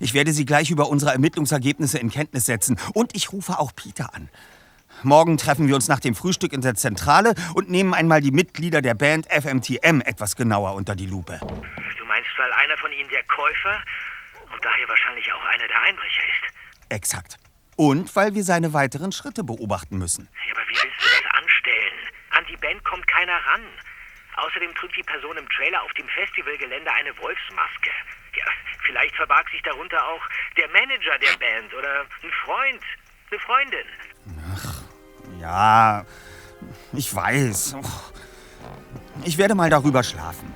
[0.00, 2.78] Ich werde Sie gleich über unsere Ermittlungsergebnisse in Kenntnis setzen.
[2.94, 4.28] Und ich rufe auch Peter an.
[5.02, 8.80] Morgen treffen wir uns nach dem Frühstück in der Zentrale und nehmen einmal die Mitglieder
[8.80, 11.38] der Band FMTM etwas genauer unter die Lupe.
[12.46, 13.82] Weil einer von ihnen der Käufer
[14.52, 16.54] und daher wahrscheinlich auch einer der Einbrecher ist?
[16.90, 17.38] Exakt.
[17.74, 20.28] Und weil wir seine weiteren Schritte beobachten müssen.
[20.46, 21.94] Ja, aber wie willst du das anstellen?
[22.30, 23.62] An die Band kommt keiner ran.
[24.36, 27.90] Außerdem trug die Person im Trailer auf dem Festivalgelände eine Wolfsmaske.
[28.36, 28.44] Ja,
[28.84, 30.22] vielleicht verbarg sich darunter auch
[30.56, 32.82] der Manager der Band oder ein Freund,
[33.28, 33.86] eine Freundin.
[35.40, 36.06] Ja,
[36.92, 37.74] ich weiß.
[39.24, 40.55] Ich werde mal darüber schlafen.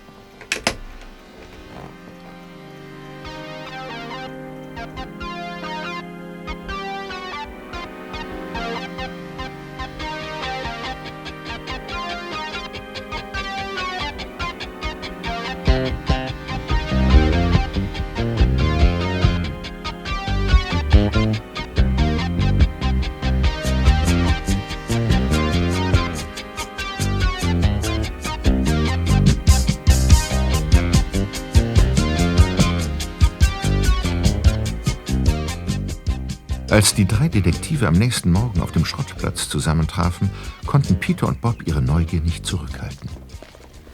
[37.01, 40.29] Die drei Detektive am nächsten Morgen auf dem Schrottplatz zusammentrafen,
[40.67, 43.09] konnten Peter und Bob ihre Neugier nicht zurückhalten.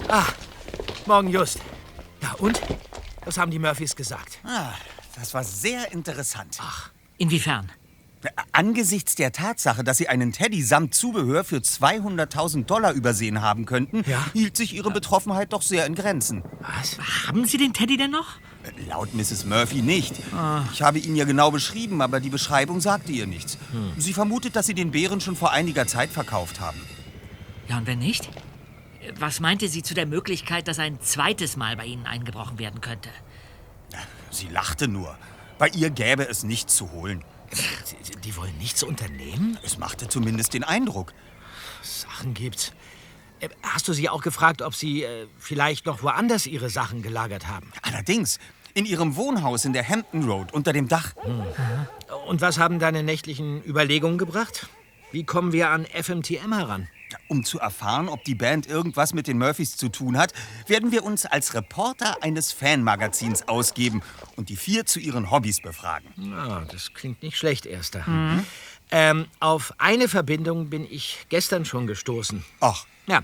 [0.10, 0.26] Ah,
[1.06, 1.62] morgen just.
[2.22, 2.60] Ja, und?
[3.24, 4.39] Was haben die Murphys gesagt?
[4.43, 4.74] Ah,
[5.15, 6.58] das war sehr interessant.
[6.60, 7.72] Ach, inwiefern?
[8.52, 14.04] Angesichts der Tatsache, dass sie einen Teddy samt Zubehör für 200.000 Dollar übersehen haben könnten,
[14.34, 16.43] hielt sich ihre Betroffenheit doch sehr in Grenzen.
[16.60, 16.98] Was?
[17.28, 18.36] Haben Sie den Teddy denn noch?
[18.88, 19.45] Laut Mrs.
[19.45, 20.13] Murphy nicht.
[20.73, 23.58] Ich habe ihn ihr genau beschrieben, aber die Beschreibung sagte ihr nichts.
[23.97, 26.80] Sie vermutet, dass sie den Bären schon vor einiger Zeit verkauft haben.
[27.67, 28.30] Ja, und wenn nicht?
[29.19, 33.10] Was meinte sie zu der Möglichkeit, dass ein zweites Mal bei Ihnen eingebrochen werden könnte?
[34.32, 35.17] Sie lachte nur.
[35.58, 37.23] Bei ihr gäbe es nichts zu holen.
[38.23, 39.58] Die wollen nichts unternehmen?
[39.63, 41.13] Es machte zumindest den Eindruck.
[41.82, 42.73] Sachen gibt's.
[43.39, 47.47] Äh, Hast du sie auch gefragt, ob sie äh, vielleicht noch woanders ihre Sachen gelagert
[47.47, 47.71] haben?
[47.82, 48.39] Allerdings,
[48.78, 51.13] in ihrem Wohnhaus in der Hampton Road unter dem Dach.
[52.28, 54.68] Und was haben deine nächtlichen Überlegungen gebracht?
[55.12, 56.88] Wie kommen wir an FMTM heran?
[57.28, 60.32] Um zu erfahren, ob die Band irgendwas mit den Murphys zu tun hat,
[60.68, 64.04] werden wir uns als Reporter eines Fanmagazins ausgeben
[64.36, 66.10] und die vier zu ihren Hobbys befragen.
[66.16, 68.06] Na, das klingt nicht schlecht, Erster.
[68.92, 72.46] Ähm, auf eine Verbindung bin ich gestern schon gestoßen.
[72.60, 73.24] Ach, Ja.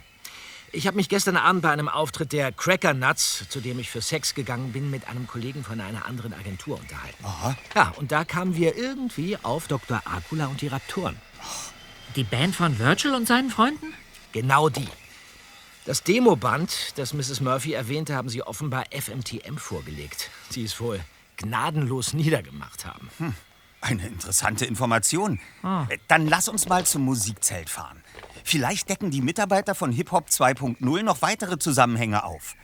[0.75, 4.01] Ich habe mich gestern Abend bei einem Auftritt der Cracker Nuts, zu dem ich für
[4.01, 7.23] Sex gegangen bin, mit einem Kollegen von einer anderen Agentur unterhalten.
[7.23, 7.55] Aha.
[7.75, 10.01] Ja, und da kamen wir irgendwie auf Dr.
[10.03, 11.15] Akula und die Raptoren.
[12.15, 13.93] Die Band von Virgil und seinen Freunden?
[14.31, 14.87] Genau die.
[15.85, 17.39] Das Demoband, das Mrs.
[17.39, 20.31] Murphy erwähnte, haben sie offenbar FMTM vorgelegt.
[20.49, 20.99] Sie es wohl
[21.37, 23.11] gnadenlos niedergemacht haben.
[23.83, 25.39] Eine interessante Information.
[25.89, 28.01] Äh, Dann lass uns mal zum Musikzelt fahren.
[28.43, 32.55] Vielleicht decken die Mitarbeiter von Hip Hop 2.0 noch weitere Zusammenhänge auf.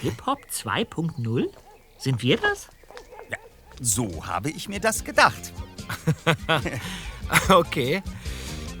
[0.00, 1.46] Hip-Hop 2.0?
[1.98, 2.68] Sind wir das?
[3.80, 5.52] So habe ich mir das gedacht.
[7.48, 8.02] Okay.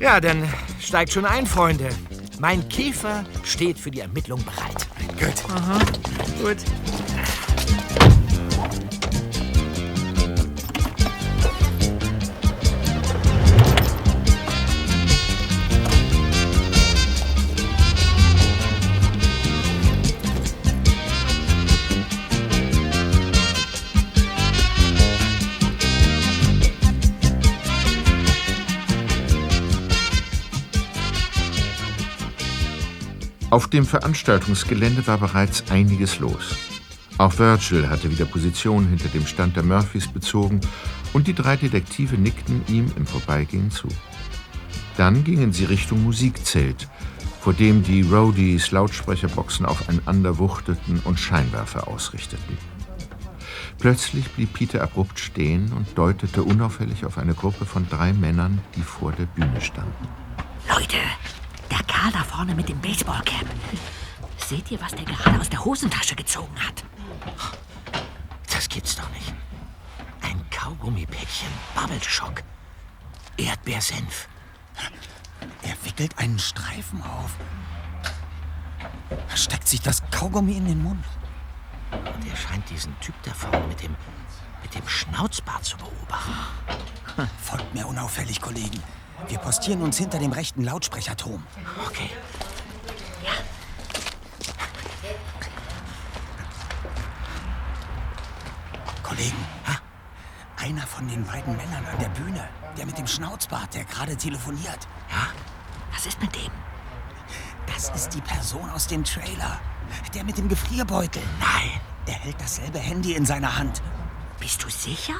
[0.00, 0.46] Ja, dann
[0.78, 1.88] steigt schon ein, Freunde.
[2.38, 4.86] Mein Käfer steht für die Ermittlung bereit.
[5.18, 6.42] Gut.
[6.42, 6.56] Gut.
[33.54, 36.56] Auf dem Veranstaltungsgelände war bereits einiges los.
[37.18, 40.60] Auch Virgil hatte wieder Position hinter dem Stand der Murphys bezogen
[41.12, 43.86] und die drei Detektive nickten ihm im Vorbeigehen zu.
[44.96, 46.88] Dann gingen sie Richtung Musikzelt,
[47.40, 52.58] vor dem die Roadies Lautsprecherboxen aufeinander wuchteten und Scheinwerfer ausrichteten.
[53.78, 58.82] Plötzlich blieb Peter abrupt stehen und deutete unauffällig auf eine Gruppe von drei Männern, die
[58.82, 60.08] vor der Bühne standen.
[60.68, 60.96] Leute,
[61.70, 63.46] der Kerl da vorne mit dem Baseballcap.
[64.36, 66.84] Seht ihr, was der gerade aus der Hosentasche gezogen hat?
[68.52, 69.32] Das gibt's doch nicht.
[70.22, 72.42] Ein Kaugummipäckchen, Bubble Shock,
[73.36, 74.28] Erdbeersenf.
[75.62, 77.36] Er wickelt einen Streifen auf.
[79.28, 81.04] Er steckt sich das Kaugummi in den Mund.
[81.90, 83.96] Und er scheint diesen Typ da vorne mit dem,
[84.62, 86.32] mit dem Schnauzbart zu beobachten.
[87.42, 88.82] Folgt mir unauffällig, Kollegen.
[89.28, 91.42] Wir postieren uns hinter dem rechten Lautsprecherturm.
[91.86, 92.10] Okay.
[99.02, 99.46] Kollegen,
[100.56, 104.88] einer von den beiden Männern an der Bühne, der mit dem Schnauzbart, der gerade telefoniert.
[105.92, 106.50] Was ist mit dem?
[107.66, 109.60] Das ist die Person aus dem Trailer.
[110.14, 111.22] Der mit dem Gefrierbeutel.
[111.38, 111.80] Nein.
[112.06, 113.82] Er hält dasselbe Handy in seiner Hand.
[114.38, 115.14] Bist du sicher?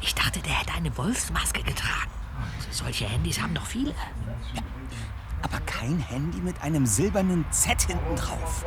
[0.00, 2.10] Ich dachte, der hätte eine Wolfsmaske getragen.
[2.74, 3.94] Solche Handys haben doch viele.
[5.42, 8.64] Aber kein Handy mit einem silbernen Z hinten drauf.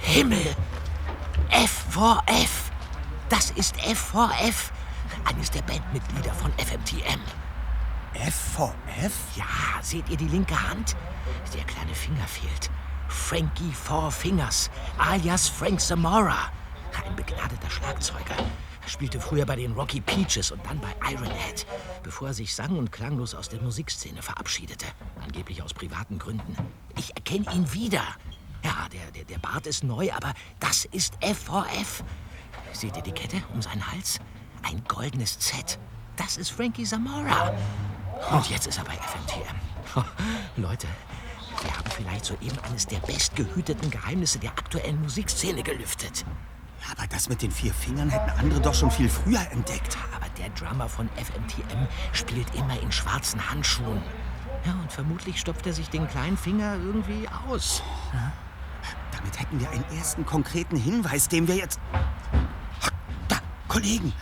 [0.00, 0.56] Himmel!
[1.50, 2.70] F4F!
[3.28, 4.70] Das ist F4F!
[5.26, 7.20] Eines der Bandmitglieder von FMTM.
[8.14, 9.12] F4F?
[9.36, 9.44] Ja,
[9.82, 10.96] seht ihr die linke Hand?
[11.54, 12.70] Der kleine Finger fehlt.
[13.08, 16.50] Frankie Four Fingers, alias Frank Zamora.
[17.06, 18.36] Ein begnadeter Schlagzeuger.
[18.88, 21.66] Er spielte früher bei den Rocky Peaches und dann bei Ironhead,
[22.02, 24.86] bevor er sich sang- und klanglos aus der Musikszene verabschiedete.
[25.22, 26.56] Angeblich aus privaten Gründen.
[26.96, 28.02] Ich erkenne ihn wieder.
[28.64, 32.02] Ja, der, der, der Bart ist neu, aber das ist F4F.
[32.72, 34.20] Seht ihr die Kette um seinen Hals?
[34.62, 35.78] Ein goldenes Z.
[36.16, 37.54] Das ist Frankie Zamora.
[38.30, 40.02] Und jetzt ist er bei FMTM.
[40.62, 40.86] Leute,
[41.60, 46.24] wir haben vielleicht soeben eines der bestgehüteten Geheimnisse der aktuellen Musikszene gelüftet.
[46.90, 49.96] Aber das mit den vier Fingern hätten andere doch schon viel früher entdeckt.
[50.14, 54.02] Aber der Drummer von FMTM spielt immer in schwarzen Handschuhen.
[54.64, 57.82] Ja, und vermutlich stopft er sich den kleinen Finger irgendwie aus.
[59.12, 61.80] Damit hätten wir einen ersten konkreten Hinweis, den wir jetzt.
[63.28, 64.12] Da, Kollegen,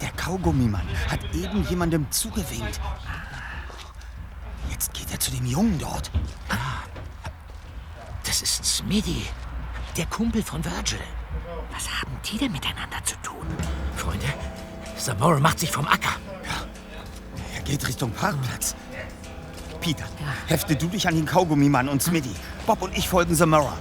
[0.00, 2.80] der Kaugummimann hat eben jemandem zugewinkt.
[4.70, 6.10] Jetzt geht er zu dem Jungen dort.
[8.24, 9.26] Das ist Smitty,
[9.96, 11.00] der Kumpel von Virgil.
[11.72, 13.46] Was haben die denn miteinander zu tun?
[13.96, 14.26] Freunde,
[14.96, 16.16] Zamora macht sich vom Acker.
[17.54, 18.74] Er geht Richtung Parkplatz.
[19.80, 20.04] Peter,
[20.46, 22.34] hefte du dich an den Kaugummimann und Smitty.
[22.66, 23.72] Bob und ich folgen Samara.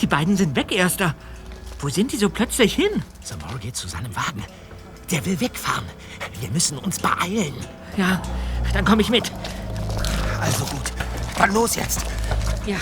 [0.00, 1.14] Die beiden sind weg, Erster.
[1.78, 3.02] Wo sind die so plötzlich hin?
[3.22, 4.44] Zamora geht zu seinem Wagen.
[5.10, 5.84] Der will wegfahren.
[6.40, 7.54] Wir müssen uns beeilen.
[7.96, 8.20] Ja,
[8.72, 9.32] dann komme ich mit.
[10.40, 10.92] Also gut,
[11.38, 12.04] dann los jetzt.
[12.66, 12.76] Ja.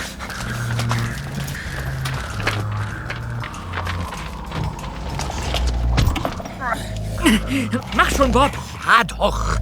[7.97, 8.51] Mach schon, Bob.
[8.87, 9.57] Ja, doch.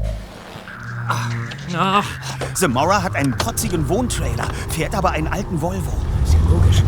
[1.77, 2.07] Ach,
[2.55, 5.93] Zamora hat einen protzigen Wohntrailer, fährt aber einen alten Volvo.
[6.25, 6.83] Ist ja logisch.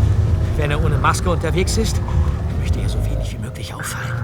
[0.56, 2.00] Wenn er ohne Maske unterwegs ist,
[2.60, 4.22] möchte er so wenig wie möglich auffallen.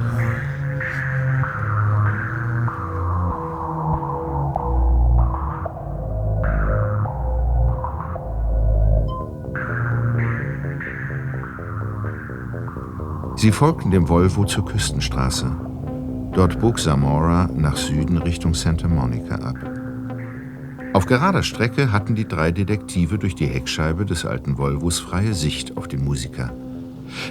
[13.36, 15.77] Sie folgten dem Volvo zur Küstenstraße.
[16.38, 19.56] Dort bog Zamora nach Süden Richtung Santa Monica ab.
[20.92, 25.76] Auf gerader Strecke hatten die drei Detektive durch die Heckscheibe des alten Volvos freie Sicht
[25.76, 26.52] auf den Musiker.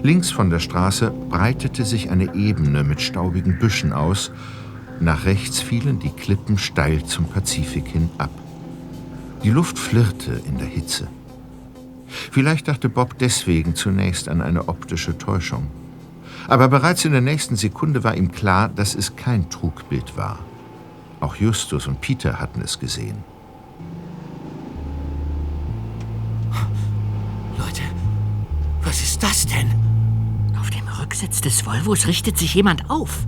[0.03, 4.29] Links von der Straße breitete sich eine Ebene mit staubigen Büschen aus.
[4.99, 8.31] Nach rechts fielen die Klippen steil zum Pazifik hin ab.
[9.41, 11.07] Die Luft flirrte in der Hitze.
[12.09, 15.67] Vielleicht dachte Bob deswegen zunächst an eine optische Täuschung.
[16.47, 20.39] Aber bereits in der nächsten Sekunde war ihm klar, dass es kein Trugbild war.
[21.19, 23.17] Auch Justus und Peter hatten es gesehen.
[27.57, 27.81] Leute,
[28.81, 29.73] was ist das denn?
[30.59, 33.27] auf dem Rücksitz des Volvos richtet sich jemand auf.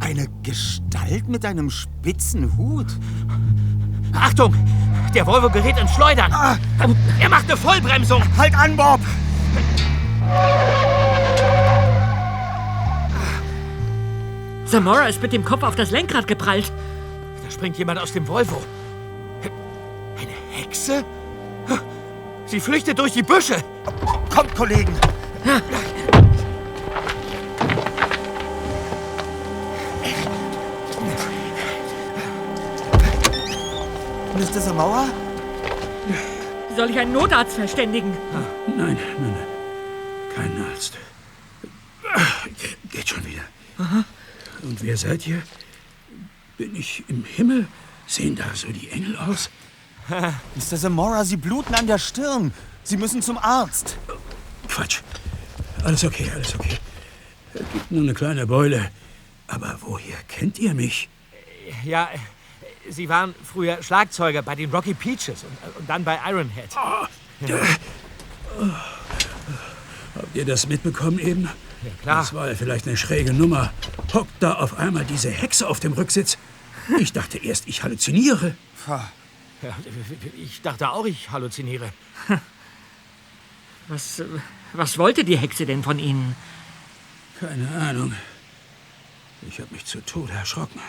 [0.00, 2.86] Eine Gestalt mit einem spitzen Hut.
[4.12, 4.54] Achtung!
[5.14, 6.32] Der Volvo gerät ins Schleudern.
[7.20, 8.22] Er macht eine Vollbremsung.
[8.36, 9.00] Halt an, Bob!
[14.66, 16.72] Zamora ist mit dem Kopf auf das Lenkrad geprallt.
[17.44, 18.62] Da springt jemand aus dem Volvo.
[20.16, 21.04] Eine Hexe?
[22.46, 23.56] Sie flüchtet durch die Büsche.
[24.34, 24.94] Kommt, Kollegen!
[34.36, 34.60] Mr.
[34.60, 35.06] Zamora?
[36.76, 38.16] Soll ich einen Notarzt verständigen?
[38.66, 39.46] Nein, nein, nein.
[40.34, 40.98] Kein Arzt.
[42.90, 43.42] Geht schon wieder.
[44.64, 45.42] Und wer seid ihr?
[46.56, 47.68] Bin ich im Himmel?
[48.06, 49.50] Sehen da so die Engel aus?
[50.08, 50.76] Mr.
[50.76, 52.52] Zamora, Sie bluten an der Stirn.
[52.82, 53.96] Sie müssen zum Arzt.
[54.68, 55.00] Quatsch.
[55.84, 56.78] Alles okay, alles okay.
[57.72, 58.90] Gibt nur eine kleine Beule.
[59.46, 61.08] Aber woher kennt ihr mich?
[61.84, 62.08] Ja,
[62.88, 66.74] Sie waren früher Schlagzeuger bei den Rocky Peaches und, und dann bei Ironhead.
[70.14, 71.48] Habt ihr das mitbekommen eben?
[71.84, 72.16] Ja, klar.
[72.18, 73.72] Das war ja vielleicht eine schräge Nummer.
[74.12, 76.38] Hockt da auf einmal diese Hexe auf dem Rücksitz.
[76.98, 78.54] Ich dachte erst, ich halluziniere.
[78.86, 79.76] Ja,
[80.36, 81.92] ich dachte auch, ich halluziniere.
[83.88, 84.22] Was,
[84.72, 86.34] was wollte die Hexe denn von Ihnen?
[87.40, 88.14] Keine Ahnung.
[89.48, 90.80] Ich habe mich zu Tode erschrocken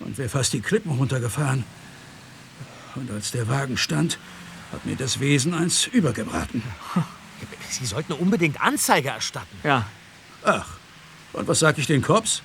[0.00, 1.64] und wäre fast die Klippen runtergefahren.
[2.94, 4.18] Und als der Wagen stand,
[4.72, 6.62] hat mir das Wesen eins übergebraten.
[7.68, 9.58] Sie sollten unbedingt Anzeige erstatten.
[9.62, 9.86] Ja,
[10.44, 10.66] Ach,
[11.32, 12.42] und was sag ich den Cops?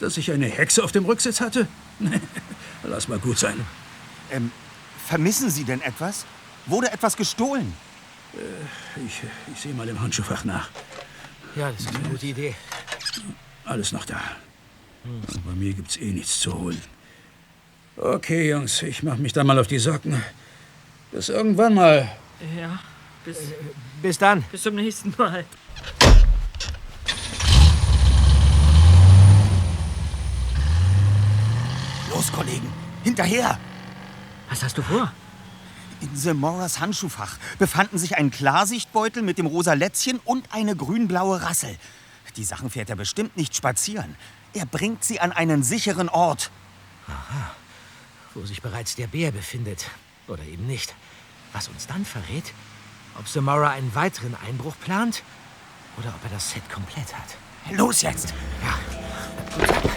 [0.00, 1.68] Dass ich eine Hexe auf dem Rücksitz hatte?
[2.82, 3.64] Lass mal gut sein.
[4.30, 4.50] Ähm,
[5.06, 6.26] vermissen Sie denn etwas?
[6.66, 7.72] Wurde etwas gestohlen?
[9.06, 9.20] Ich,
[9.54, 10.68] ich sehe mal im Handschuhfach nach.
[11.54, 12.54] Ja, das ist eine gute Idee.
[13.64, 14.20] Alles noch da.
[15.04, 16.80] Und bei mir gibt's eh nichts zu holen.
[17.96, 20.22] Okay, Jungs, ich mach mich dann mal auf die Socken.
[21.12, 22.10] Bis irgendwann mal.
[22.58, 22.78] ja.
[23.24, 23.38] Bis,
[24.00, 24.42] Bis dann.
[24.50, 25.44] bis zum nächsten Mal.
[32.22, 33.58] Los, Kollegen, hinterher!
[34.48, 35.12] Was hast du vor?
[36.00, 41.76] In Zamoras Handschuhfach befanden sich ein Klarsichtbeutel mit dem rosa Lätzchen und eine grün-blaue Rassel.
[42.36, 44.14] Die Sachen fährt er bestimmt nicht spazieren.
[44.54, 46.52] Er bringt sie an einen sicheren Ort.
[48.34, 49.90] Wo sich bereits der Bär befindet.
[50.28, 50.94] Oder eben nicht.
[51.52, 52.52] Was uns dann verrät,
[53.18, 55.24] ob Samara einen weiteren Einbruch plant
[55.98, 57.76] oder ob er das Set komplett hat.
[57.76, 58.32] Los jetzt!
[58.62, 59.92] Ja.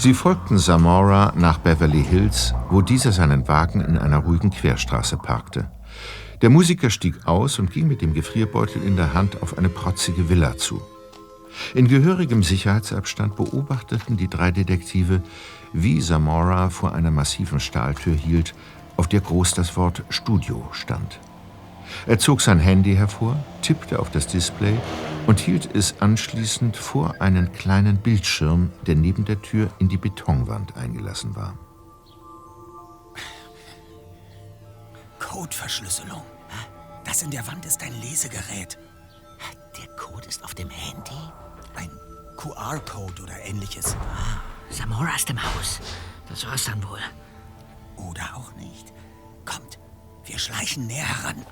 [0.00, 5.72] Sie folgten Zamora nach Beverly Hills, wo dieser seinen Wagen in einer ruhigen Querstraße parkte.
[6.40, 10.28] Der Musiker stieg aus und ging mit dem Gefrierbeutel in der Hand auf eine protzige
[10.28, 10.80] Villa zu.
[11.74, 15.20] In gehörigem Sicherheitsabstand beobachteten die drei Detektive,
[15.72, 18.54] wie Zamora vor einer massiven Stahltür hielt,
[18.96, 21.18] auf der groß das Wort Studio stand.
[22.06, 24.76] Er zog sein Handy hervor, tippte auf das Display
[25.28, 30.74] und hielt es anschließend vor einen kleinen Bildschirm, der neben der Tür in die Betonwand
[30.74, 31.52] eingelassen war.
[35.18, 36.22] Codeverschlüsselung.
[37.04, 38.78] Das in der Wand ist ein Lesegerät.
[39.78, 41.20] Der Code ist auf dem Handy?
[41.76, 41.90] Ein
[42.38, 43.98] QR-Code oder ähnliches.
[44.70, 45.80] Samora ist im Haus.
[46.30, 47.00] Das war's dann wohl.
[47.96, 48.94] Oder auch nicht.
[49.44, 49.78] Kommt,
[50.24, 51.44] wir schleichen näher heran.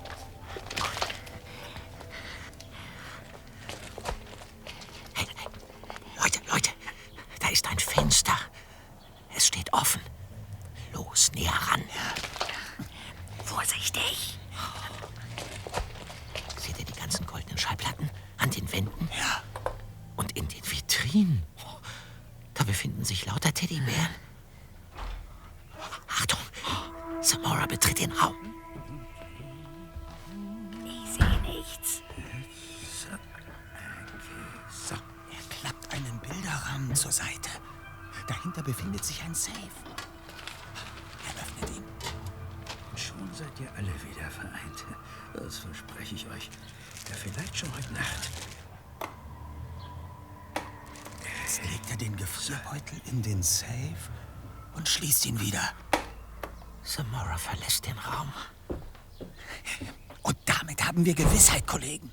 [61.77, 62.11] Kollegen.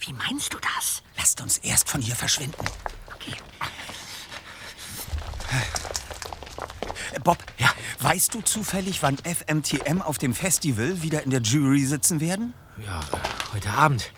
[0.00, 1.02] Wie meinst du das?
[1.18, 2.64] Lasst uns erst von hier verschwinden.
[3.14, 3.36] Okay.
[7.22, 7.70] Bob, ja.
[8.00, 12.54] weißt du zufällig, wann FMTM auf dem Festival wieder in der Jury sitzen werden?
[12.82, 13.00] Ja,
[13.52, 14.12] heute Abend.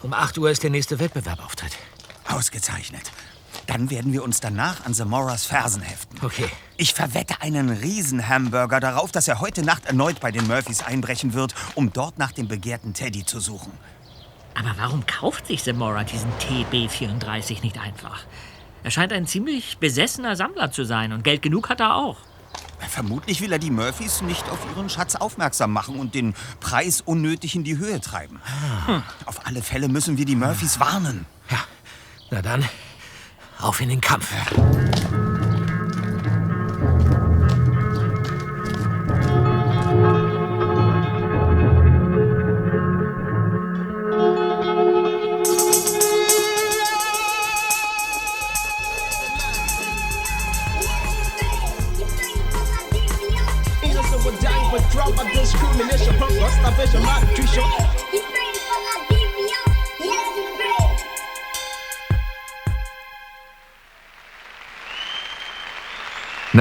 [0.00, 1.76] Um 8 Uhr ist der nächste Wettbewerbauftritt.
[2.28, 3.10] Ausgezeichnet.
[3.66, 6.24] Dann werden wir uns danach an Zamoras Fersen heften.
[6.24, 6.48] Okay.
[6.82, 11.54] Ich verwette einen Riesenhamburger darauf, dass er heute Nacht erneut bei den Murphys einbrechen wird,
[11.76, 13.70] um dort nach dem begehrten Teddy zu suchen.
[14.58, 18.24] Aber warum kauft sich Zamora diesen TB34 nicht einfach?
[18.82, 22.16] Er scheint ein ziemlich besessener Sammler zu sein und Geld genug hat er auch.
[22.88, 27.54] Vermutlich will er die Murphys nicht auf ihren Schatz aufmerksam machen und den Preis unnötig
[27.54, 28.40] in die Höhe treiben.
[28.86, 29.04] Hm.
[29.26, 31.26] Auf alle Fälle müssen wir die Murphys warnen.
[31.48, 31.58] Ja,
[32.32, 32.64] na dann,
[33.60, 34.32] auf in den Kampf.
[34.32, 35.21] Innocent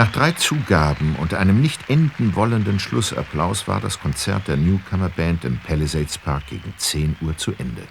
[0.02, 5.46] Nach drei Zugaben und einem nicht enden wollenden Schlussapplaus war das Konzert der Newcomer Band
[5.46, 7.84] im Palisades Park gegen 10 Uhr zu Ende.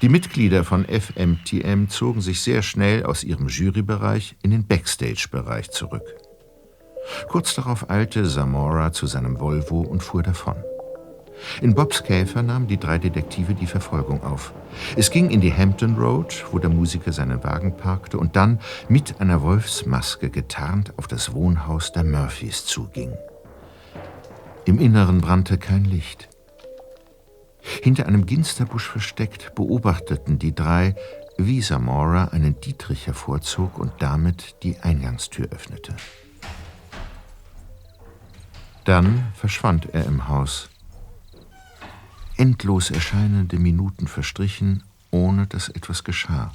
[0.00, 6.06] Die Mitglieder von FMTM zogen sich sehr schnell aus ihrem Jurybereich in den Backstage-Bereich zurück.
[7.28, 10.56] Kurz darauf eilte Zamora zu seinem Volvo und fuhr davon.
[11.60, 14.52] In Bobs Käfer nahmen die drei Detektive die Verfolgung auf.
[14.96, 19.20] Es ging in die Hampton Road, wo der Musiker seinen Wagen parkte und dann mit
[19.20, 23.12] einer Wolfsmaske getarnt auf das Wohnhaus der Murphys zuging.
[24.64, 26.28] Im Inneren brannte kein Licht.
[27.82, 30.94] Hinter einem Ginsterbusch versteckt beobachteten die drei,
[31.36, 35.94] wie Zamora einen Dietrich hervorzog und damit die Eingangstür öffnete.
[38.84, 40.68] Dann verschwand er im Haus.
[42.36, 46.52] Endlos erscheinende Minuten verstrichen, ohne dass etwas geschah.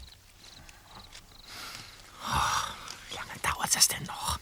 [3.09, 4.39] Wie lange dauert das denn noch?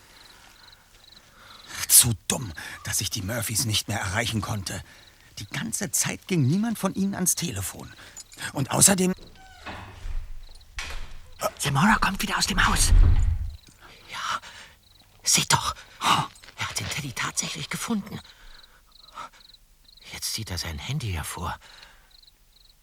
[1.87, 2.51] Zu dumm,
[2.83, 4.83] dass ich die Murphys nicht mehr erreichen konnte.
[5.39, 7.91] Die ganze Zeit ging niemand von ihnen ans Telefon.
[8.53, 9.13] Und außerdem.
[11.59, 12.93] Zamora kommt wieder aus dem Haus.
[14.11, 14.39] Ja,
[15.23, 15.75] seht doch.
[16.01, 18.19] Er hat den Teddy tatsächlich gefunden.
[20.13, 21.57] Jetzt zieht er sein Handy hervor,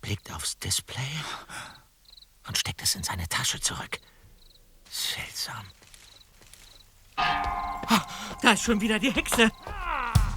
[0.01, 1.11] blickt aufs Display
[2.47, 3.99] und steckt es in seine Tasche zurück.
[4.91, 5.65] Seltsam.
[7.17, 9.51] Da ist schon wieder die Hexe.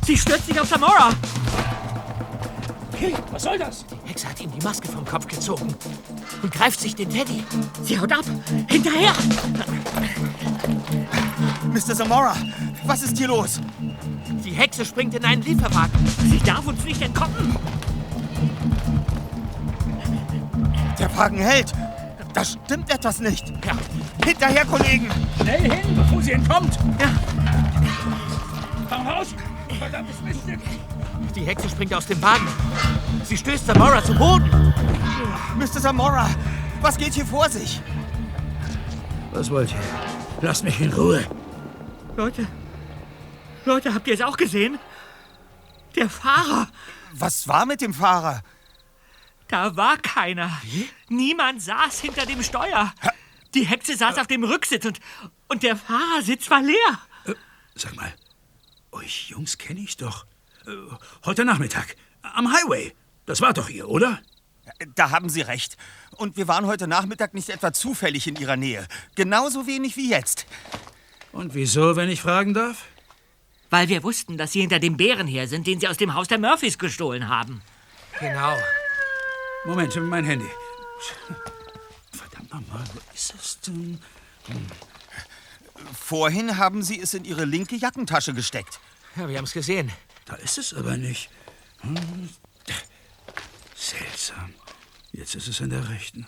[0.05, 1.13] Sie stürzt sich auf Zamora.
[2.99, 3.85] Hey, was soll das?
[3.85, 5.75] Die Hexe hat ihm die Maske vom Kopf gezogen
[6.41, 7.43] und greift sich den Teddy.
[7.83, 8.25] Sie haut ab.
[8.67, 9.13] Hinterher.
[11.71, 11.93] Mr.
[11.93, 12.35] Zamora,
[12.85, 13.61] was ist hier los?
[14.43, 16.07] Die Hexe springt in einen Lieferwagen.
[16.23, 17.55] Sie darf uns nicht entkommen.
[20.97, 21.71] Der Wagen hält.
[22.33, 23.47] Da stimmt etwas nicht.
[23.63, 23.77] Ja.
[24.25, 25.07] Hinterher, Kollegen!
[25.39, 26.75] Schnell hin, bevor sie entkommt.
[26.99, 27.09] Ja.
[28.89, 29.27] Komm raus,
[29.79, 30.59] verdammtes Miststück.
[31.37, 32.47] Die Hexe springt aus dem Wagen.
[33.23, 34.73] Sie stößt Zamora zu Boden.
[35.55, 35.79] Mr.
[35.79, 36.27] Zamora,
[36.81, 37.79] was geht hier vor sich?
[39.33, 39.79] Was wollt ihr?
[40.41, 41.23] Lasst mich in Ruhe.
[42.15, 42.47] Leute,
[43.65, 44.79] Leute, habt ihr es auch gesehen?
[45.95, 46.69] Der Fahrer,
[47.13, 48.41] Was war mit dem Fahrer?
[49.47, 50.49] Da war keiner.
[51.07, 52.91] Niemand saß hinter dem Steuer.
[53.53, 54.99] Die Hexe saß auf dem Rücksitz und,
[55.49, 57.35] und der Fahrersitz war leer.
[57.75, 58.11] Sag mal,
[58.91, 60.25] euch Jungs kenne ich doch.
[60.67, 60.71] Äh,
[61.25, 61.95] heute Nachmittag.
[62.21, 62.93] Am Highway.
[63.25, 64.19] Das war doch ihr, oder?
[64.95, 65.77] Da haben Sie recht.
[66.17, 68.85] Und wir waren heute Nachmittag nicht etwa zufällig in Ihrer Nähe.
[69.15, 70.45] Genauso wenig wie jetzt.
[71.31, 72.83] Und wieso, wenn ich fragen darf?
[73.69, 76.27] Weil wir wussten, dass Sie hinter dem Bären her sind, den Sie aus dem Haus
[76.27, 77.61] der Murphys gestohlen haben.
[78.19, 78.57] Genau.
[79.65, 80.47] Moment, mein Handy.
[82.11, 83.99] Verdammt nochmal, wo ist es denn?
[84.47, 84.65] Hm.
[85.93, 88.79] Vorhin haben Sie es in Ihre linke Jackentasche gesteckt.
[89.15, 89.91] Ja, wir haben es gesehen.
[90.27, 91.29] Da ist es aber nicht.
[91.81, 92.29] Hm.
[93.75, 94.53] Seltsam.
[95.13, 96.27] Jetzt ist es in der rechten.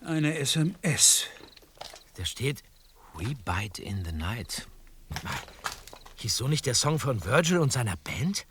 [0.00, 1.24] Eine SMS.
[2.14, 2.62] Da steht
[3.14, 4.68] We Bite in the Night.
[6.16, 8.46] Hieß so nicht der Song von Virgil und seiner Band?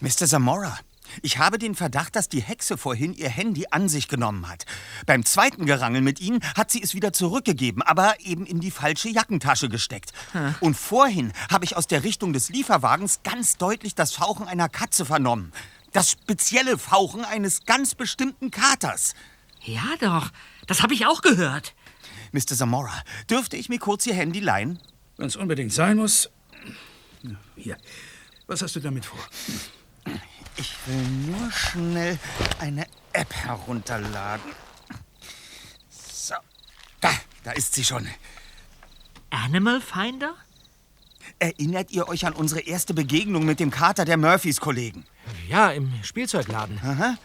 [0.00, 0.26] Mr.
[0.26, 0.78] Zamora,
[1.22, 4.64] ich habe den Verdacht, dass die Hexe vorhin ihr Handy an sich genommen hat.
[5.06, 9.08] Beim zweiten Gerangel mit Ihnen hat sie es wieder zurückgegeben, aber eben in die falsche
[9.08, 10.12] Jackentasche gesteckt.
[10.32, 10.54] Hm.
[10.60, 15.04] Und vorhin habe ich aus der Richtung des Lieferwagens ganz deutlich das Fauchen einer Katze
[15.04, 15.52] vernommen.
[15.92, 19.14] Das spezielle Fauchen eines ganz bestimmten Katers.
[19.62, 20.30] Ja doch,
[20.66, 21.74] das habe ich auch gehört.
[22.32, 22.56] Mr.
[22.56, 22.92] Zamora,
[23.30, 24.78] dürfte ich mir kurz Ihr Handy leihen?
[25.16, 26.30] Wenn es unbedingt sein muss.
[27.56, 27.76] Hier,
[28.46, 29.18] was hast du damit vor?
[30.58, 31.02] Ich will
[31.32, 32.18] nur schnell
[32.58, 34.52] eine App herunterladen.
[35.88, 36.34] So,
[37.00, 37.10] da,
[37.44, 38.08] da ist sie schon.
[39.30, 40.34] Animal Finder?
[41.38, 45.04] Erinnert ihr euch an unsere erste Begegnung mit dem Kater der Murphys-Kollegen?
[45.48, 46.80] Ja, im Spielzeugladen.
[46.82, 47.16] Aha.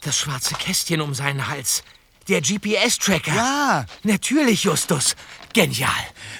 [0.00, 1.84] Das schwarze Kästchen um seinen Hals.
[2.28, 3.34] Der GPS-Tracker.
[3.34, 3.86] Ja.
[4.02, 5.14] Natürlich, Justus.
[5.52, 5.90] Genial.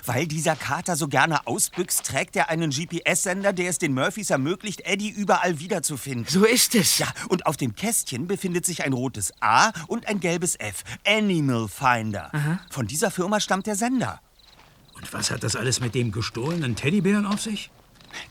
[0.05, 4.80] Weil dieser Kater so gerne ausbüchst, trägt er einen GPS-Sender, der es den Murphys ermöglicht,
[4.80, 6.26] Eddie überall wiederzufinden.
[6.28, 6.99] So ist es.
[6.99, 10.82] Ja, und auf dem Kästchen befindet sich ein rotes A und ein gelbes F.
[11.07, 12.34] Animal Finder.
[12.34, 12.59] Aha.
[12.68, 14.20] Von dieser Firma stammt der Sender.
[14.95, 17.70] Und was hat das alles mit dem gestohlenen Teddybären auf sich?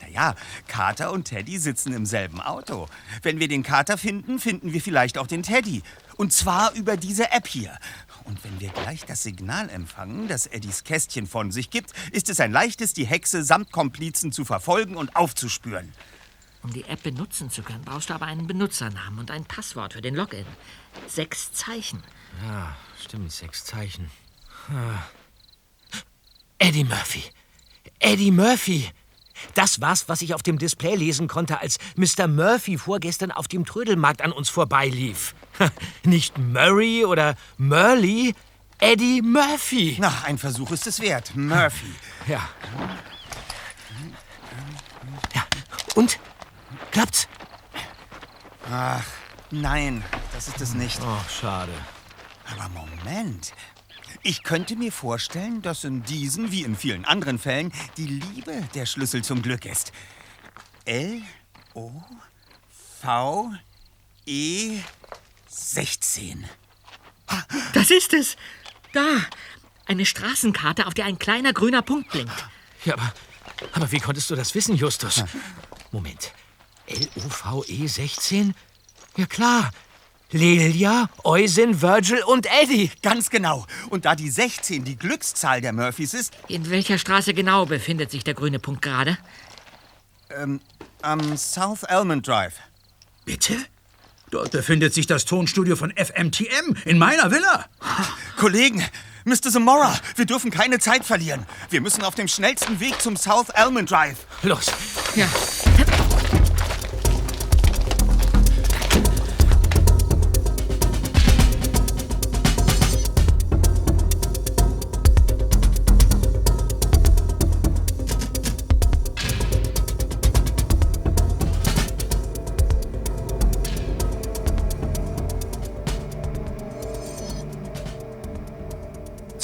[0.01, 0.36] Naja,
[0.68, 2.88] Kater und Teddy sitzen im selben Auto.
[3.22, 5.84] Wenn wir den Kater finden, finden wir vielleicht auch den Teddy.
[6.18, 7.78] Und zwar über diese App hier.
[8.24, 12.39] Und wenn wir gleich das Signal empfangen, das Eddies Kästchen von sich gibt, ist es
[12.39, 15.91] ein leichtes, die Hexe samt Komplizen zu verfolgen und aufzuspüren.
[16.63, 20.01] Um die App benutzen zu können, brauchst du aber einen Benutzernamen und ein Passwort für
[20.01, 20.45] den Login.
[21.07, 22.01] Sechs Zeichen.
[22.43, 24.09] Ja, stimmt, sechs Zeichen.
[24.70, 25.03] Ah.
[26.57, 27.24] Eddie Murphy.
[27.99, 28.89] Eddie Murphy.
[29.53, 32.28] Das war's, was ich auf dem Display lesen konnte, als Mr.
[32.28, 35.36] Murphy vorgestern auf dem Trödelmarkt an uns vorbeilief.
[36.03, 38.36] Nicht Murray oder Murley,
[38.80, 39.97] Eddie Murphy.
[39.99, 41.36] Na, ein Versuch ist es wert.
[41.36, 41.93] Murphy.
[42.28, 42.49] Ja.
[45.34, 45.45] Ja.
[45.95, 46.20] Und?
[46.91, 47.28] Klappt's?
[48.72, 49.06] Ach,
[49.51, 50.03] nein,
[50.34, 50.99] das ist es nicht.
[51.01, 51.74] Oh, schade.
[52.51, 53.53] Aber Moment.
[54.24, 58.88] Ich könnte mir vorstellen, dass in diesen, wie in vielen anderen Fällen, die Liebe der
[58.88, 59.91] Schlüssel zum Glück ist.
[60.86, 61.22] L
[61.76, 61.91] O
[62.99, 63.51] V
[64.26, 64.80] E
[65.56, 66.45] 16.
[67.74, 68.36] Das ist es.
[68.93, 69.06] Da.
[69.88, 72.34] Eine Straßenkarte, auf der ein kleiner grüner Punkt blinkt.
[72.86, 73.14] Ja, aber,
[73.74, 75.24] aber wie konntest du das wissen, Justus?
[75.91, 76.32] Moment.
[76.88, 78.53] L-O-V-E 16?
[79.18, 79.72] Ja klar.
[80.32, 82.91] Lelia, Eusin, Virgil und Eddie.
[83.01, 83.66] Ganz genau.
[83.89, 88.24] Und da die 16 die Glückszahl der Murphys ist, In welcher Straße genau befindet sich
[88.24, 89.18] der grüne Punkt gerade?
[90.32, 90.60] ähm,
[91.01, 92.56] am South Almond Drive.
[93.24, 93.56] Bitte?
[94.32, 97.65] Dort befindet sich das Tonstudio von FMTM in meiner Villa.
[98.38, 98.84] Kollegen,
[99.23, 99.51] Mr.
[99.51, 101.45] Zamora, wir dürfen keine Zeit verlieren.
[101.69, 104.17] Wir müssen auf dem schnellsten Weg zum South Almond Drive.
[104.43, 104.71] Los.
[105.15, 105.28] Ja.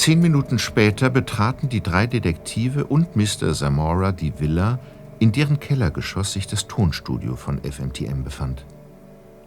[0.02, 3.54] Zehn Minuten später betraten die drei Detektive und Mr.
[3.54, 4.80] Zamora die Villa,
[5.20, 8.64] in deren Kellergeschoss sich das Tonstudio von FMTM befand.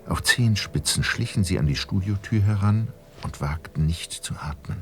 [0.07, 2.87] Auf Zehenspitzen schlichen sie an die Studiotür heran
[3.21, 4.77] und wagten nicht zu atmen.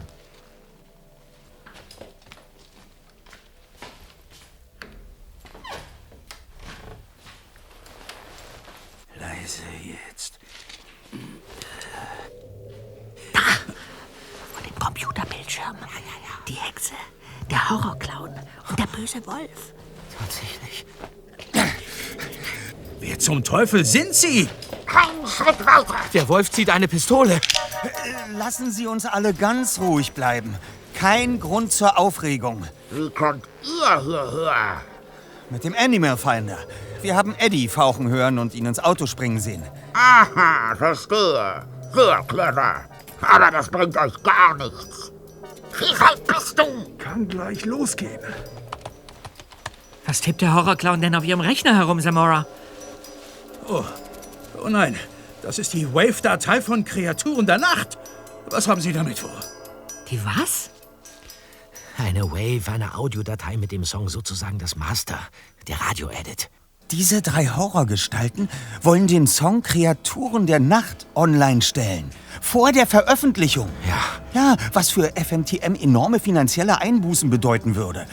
[9.19, 10.37] Leise jetzt.
[14.53, 15.77] Vor dem Computerbildschirm.
[16.47, 16.93] Die Hexe,
[17.49, 17.69] der
[19.43, 19.73] Wolf.
[20.19, 20.85] Tatsächlich.
[22.99, 24.47] Wer zum Teufel sind Sie?
[24.85, 25.95] Keinen Schritt weiter.
[26.13, 27.41] Der Wolf zieht eine Pistole.
[28.37, 30.55] Lassen Sie uns alle ganz ruhig bleiben.
[30.95, 32.65] Kein Grund zur Aufregung.
[32.91, 34.81] Wie kommt ihr hierher?
[35.49, 36.57] Mit dem Animal Finder.
[37.01, 39.63] Wir haben Eddie fauchen hören und ihn ins Auto springen sehen.
[39.93, 41.65] Aha, verstehe.
[41.93, 42.85] Sehr clever.
[43.21, 45.11] Aber das bringt euch gar nichts.
[45.77, 46.63] Wie weit bist du?
[46.97, 48.21] Kann gleich losgehen.
[50.13, 52.45] Was tippt der Horrorclown denn auf Ihrem Rechner herum, Samora?
[53.67, 53.83] Oh,
[54.63, 54.95] oh nein,
[55.41, 57.97] das ist die Wave-Datei von Kreaturen der Nacht.
[58.51, 59.33] Was haben Sie damit vor?
[60.11, 60.69] Die was?
[61.97, 65.17] Eine Wave, eine Audiodatei mit dem Song sozusagen das Master,
[65.67, 66.51] der Radio-Edit.
[66.91, 68.49] Diese drei Horrorgestalten
[68.83, 72.11] wollen den Song Kreaturen der Nacht online stellen.
[72.39, 73.67] Vor der Veröffentlichung.
[73.87, 74.23] Ja.
[74.35, 78.05] Ja, was für FMTM enorme finanzielle Einbußen bedeuten würde.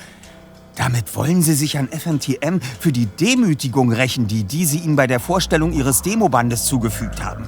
[0.81, 5.21] Damit wollen sie sich an FMTM für die Demütigung rächen, die diese ihnen bei der
[5.21, 7.47] Vorstellung ihres Demobandes zugefügt haben.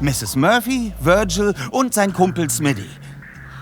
[0.00, 0.34] Mrs.
[0.36, 2.88] Murphy, Virgil und sein Kumpel Smitty.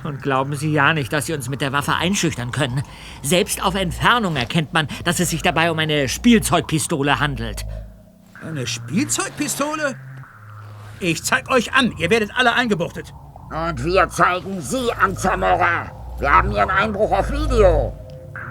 [0.04, 2.84] Und glauben Sie ja nicht, dass Sie uns mit der Waffe einschüchtern können.
[3.22, 7.66] Selbst auf Entfernung erkennt man, dass es sich dabei um eine Spielzeugpistole handelt.
[8.40, 9.96] Eine Spielzeugpistole?
[11.00, 13.12] Ich zeig euch an, ihr werdet alle eingebuchtet.
[13.50, 15.90] Und wir zeigen Sie an, Zamora.
[16.20, 17.92] Wir haben Ihren Einbruch auf Video.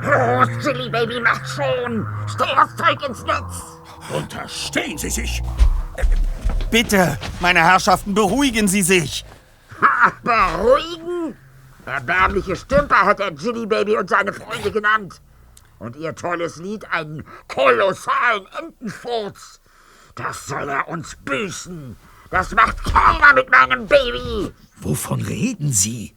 [0.02, 2.08] Los, Chili Baby, macht schon.
[2.28, 3.64] Stell das Zeug ins Netz.
[4.14, 5.42] Unterstehen Sie sich.
[6.70, 9.26] Bitte, meine Herrschaften, beruhigen Sie sich.
[9.82, 11.36] Ha, beruhigen?
[11.86, 15.22] Erbärmliche Stümper hat er Chili Baby und seine Freunde genannt.
[15.80, 19.60] Und ihr tolles Lied einen kolossalen Entenfurz.
[20.16, 21.96] Das soll er uns büßen.
[22.30, 24.54] Das macht keiner mit meinem Baby.
[24.78, 26.14] Wovon reden Sie?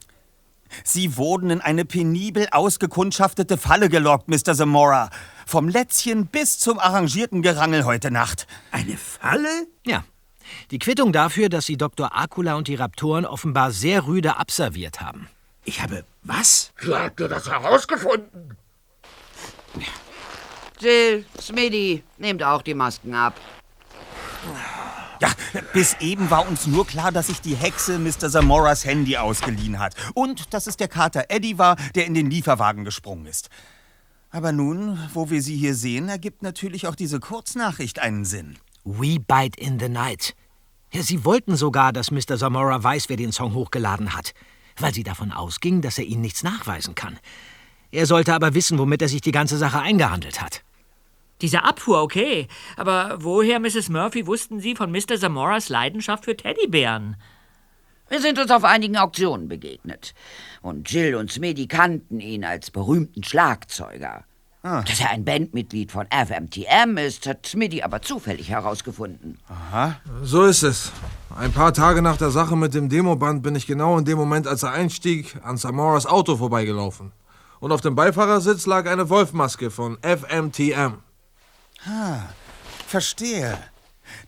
[0.83, 4.55] Sie wurden in eine penibel ausgekundschaftete Falle gelockt, Mr.
[4.55, 5.09] Zamora.
[5.45, 8.47] Vom Lätzchen bis zum arrangierten Gerangel heute Nacht.
[8.71, 9.67] Eine Falle?
[9.85, 10.03] Ja.
[10.71, 12.15] Die Quittung dafür, dass Sie Dr.
[12.15, 15.27] Akula und die Raptoren offenbar sehr rüde abserviert haben.
[15.63, 16.71] Ich habe was?
[16.79, 18.55] Wie habt ihr das herausgefunden?
[20.79, 23.33] Jill, Smitty, nehmt auch die Masken ab.
[25.21, 25.29] Ja,
[25.73, 28.29] bis eben war uns nur klar, dass sich die Hexe Mr.
[28.29, 29.95] Zamoras Handy ausgeliehen hat.
[30.13, 33.49] Und dass es der Kater Eddie war, der in den Lieferwagen gesprungen ist.
[34.29, 38.57] Aber nun, wo wir sie hier sehen, ergibt natürlich auch diese Kurznachricht einen Sinn.
[38.83, 40.35] We Bite in the Night.
[40.91, 42.37] Ja, Sie wollten sogar, dass Mr.
[42.37, 44.33] Zamora weiß, wer den Song hochgeladen hat,
[44.77, 47.19] weil Sie davon ausgingen, dass er Ihnen nichts nachweisen kann.
[47.91, 50.63] Er sollte aber wissen, womit er sich die ganze Sache eingehandelt hat.
[51.41, 52.47] Diese Abfuhr, okay.
[52.77, 53.89] Aber woher, Mrs.
[53.89, 55.17] Murphy, wussten Sie von Mr.
[55.19, 57.17] Zamoras Leidenschaft für Teddybären?
[58.07, 60.13] Wir sind uns auf einigen Auktionen begegnet.
[60.61, 64.23] Und Jill und Smitty kannten ihn als berühmten Schlagzeuger.
[64.61, 69.37] Dass er ein Bandmitglied von FMTM ist, hat Smitty aber zufällig herausgefunden.
[69.47, 69.97] Aha.
[70.23, 70.91] So ist es.
[71.37, 74.47] Ein paar Tage nach der Sache mit dem Demoband bin ich genau in dem Moment,
[74.47, 77.11] als er einstieg, an Samoras Auto vorbeigelaufen.
[77.59, 81.03] Und auf dem Beifahrersitz lag eine Wolfmaske von FMTM.
[81.87, 82.21] Ah,
[82.87, 83.57] verstehe.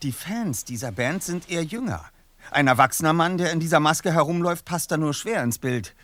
[0.03, 2.05] Die Fans dieser Band sind eher jünger.
[2.51, 5.95] Ein erwachsener Mann, der in dieser Maske herumläuft, passt da nur schwer ins Bild.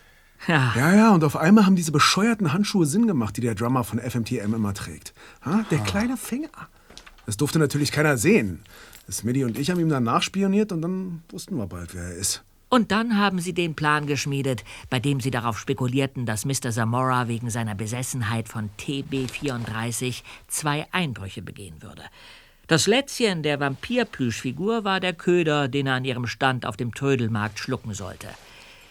[0.46, 0.72] Ja.
[0.76, 3.98] Ja, ja, und auf einmal haben diese bescheuerten Handschuhe Sinn gemacht, die der Drummer von
[3.98, 5.14] FMTM immer trägt.
[5.44, 5.64] Ha?
[5.70, 6.50] Der kleine Finger.
[7.24, 8.62] Das durfte natürlich keiner sehen.
[9.10, 12.42] Smitty und ich haben ihm dann nachspioniert und dann wussten wir bald, wer er ist.
[12.74, 16.72] Und dann haben sie den Plan geschmiedet, bei dem sie darauf spekulierten, dass Mr.
[16.72, 22.02] Zamora wegen seiner Besessenheit von TB34 zwei Einbrüche begehen würde.
[22.66, 27.60] Das Lätzchen der Vampirplüschfigur war der Köder, den er an ihrem Stand auf dem Trödelmarkt
[27.60, 28.26] schlucken sollte.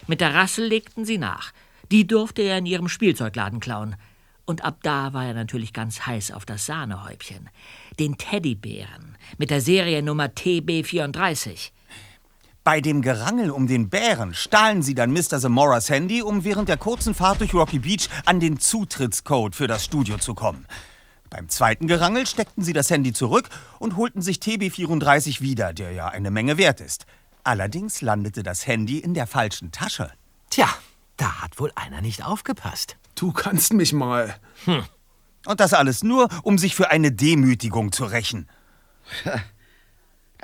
[0.06, 1.52] Mit der Rassel legten sie nach.
[1.92, 3.96] Die durfte er in ihrem Spielzeugladen klauen.
[4.46, 7.50] Und ab da war er natürlich ganz heiß auf das Sahnehäubchen.
[7.98, 11.73] Den Teddybären mit der Seriennummer TB34.
[12.64, 15.38] Bei dem Gerangel um den Bären stahlen sie dann Mr.
[15.38, 19.84] Zamoras Handy, um während der kurzen Fahrt durch Rocky Beach an den Zutrittscode für das
[19.84, 20.64] Studio zu kommen.
[21.28, 26.08] Beim zweiten Gerangel steckten sie das Handy zurück und holten sich TB34 wieder, der ja
[26.08, 27.04] eine Menge wert ist.
[27.42, 30.10] Allerdings landete das Handy in der falschen Tasche.
[30.48, 30.68] Tja,
[31.18, 32.96] da hat wohl einer nicht aufgepasst.
[33.14, 34.36] Du kannst mich mal.
[34.64, 34.84] Hm.
[35.44, 38.48] Und das alles nur, um sich für eine Demütigung zu rächen.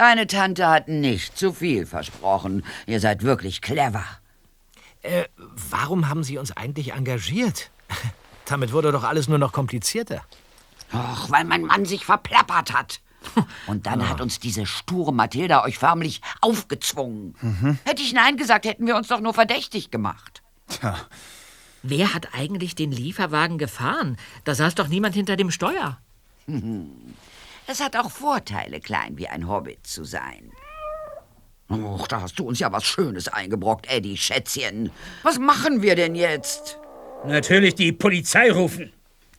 [0.00, 2.64] Deine Tante hat nicht zu viel versprochen.
[2.86, 4.06] Ihr seid wirklich clever.
[5.02, 7.70] Äh, warum haben Sie uns eigentlich engagiert?
[8.46, 10.22] Damit wurde doch alles nur noch komplizierter.
[10.90, 13.00] Och, weil mein Mann sich verplappert hat.
[13.66, 17.34] Und dann hat uns diese sture Mathilda euch förmlich aufgezwungen.
[17.42, 17.78] Mhm.
[17.84, 20.40] Hätte ich Nein gesagt, hätten wir uns doch nur verdächtig gemacht.
[20.68, 20.96] Tja.
[21.82, 24.16] Wer hat eigentlich den Lieferwagen gefahren?
[24.44, 25.98] Da saß doch niemand hinter dem Steuer.
[27.70, 30.50] Es hat auch Vorteile, klein wie ein Hobbit zu sein.
[31.70, 34.90] Och, da hast du uns ja was Schönes eingebrockt, Eddie, Schätzchen.
[35.22, 36.78] Was machen wir denn jetzt?
[37.24, 38.92] Natürlich die Polizei rufen.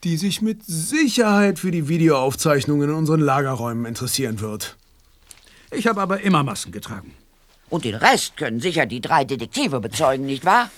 [0.05, 4.77] Die sich mit Sicherheit für die Videoaufzeichnungen in unseren Lagerräumen interessieren wird.
[5.69, 7.13] Ich habe aber immer Masken getragen.
[7.69, 10.71] Und den Rest können sicher die drei Detektive bezeugen, nicht wahr?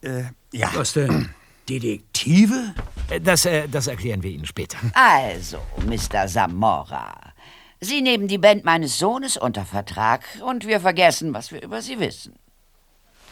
[0.00, 0.70] Äh, ja.
[0.74, 1.28] Was denn?
[1.68, 2.74] Detektive?
[3.18, 4.78] Das, äh, das erklären wir Ihnen später.
[4.94, 6.28] Also, Mr.
[6.28, 7.32] Zamora.
[7.80, 11.98] Sie nehmen die Band meines Sohnes unter Vertrag und wir vergessen, was wir über Sie
[11.98, 12.34] wissen.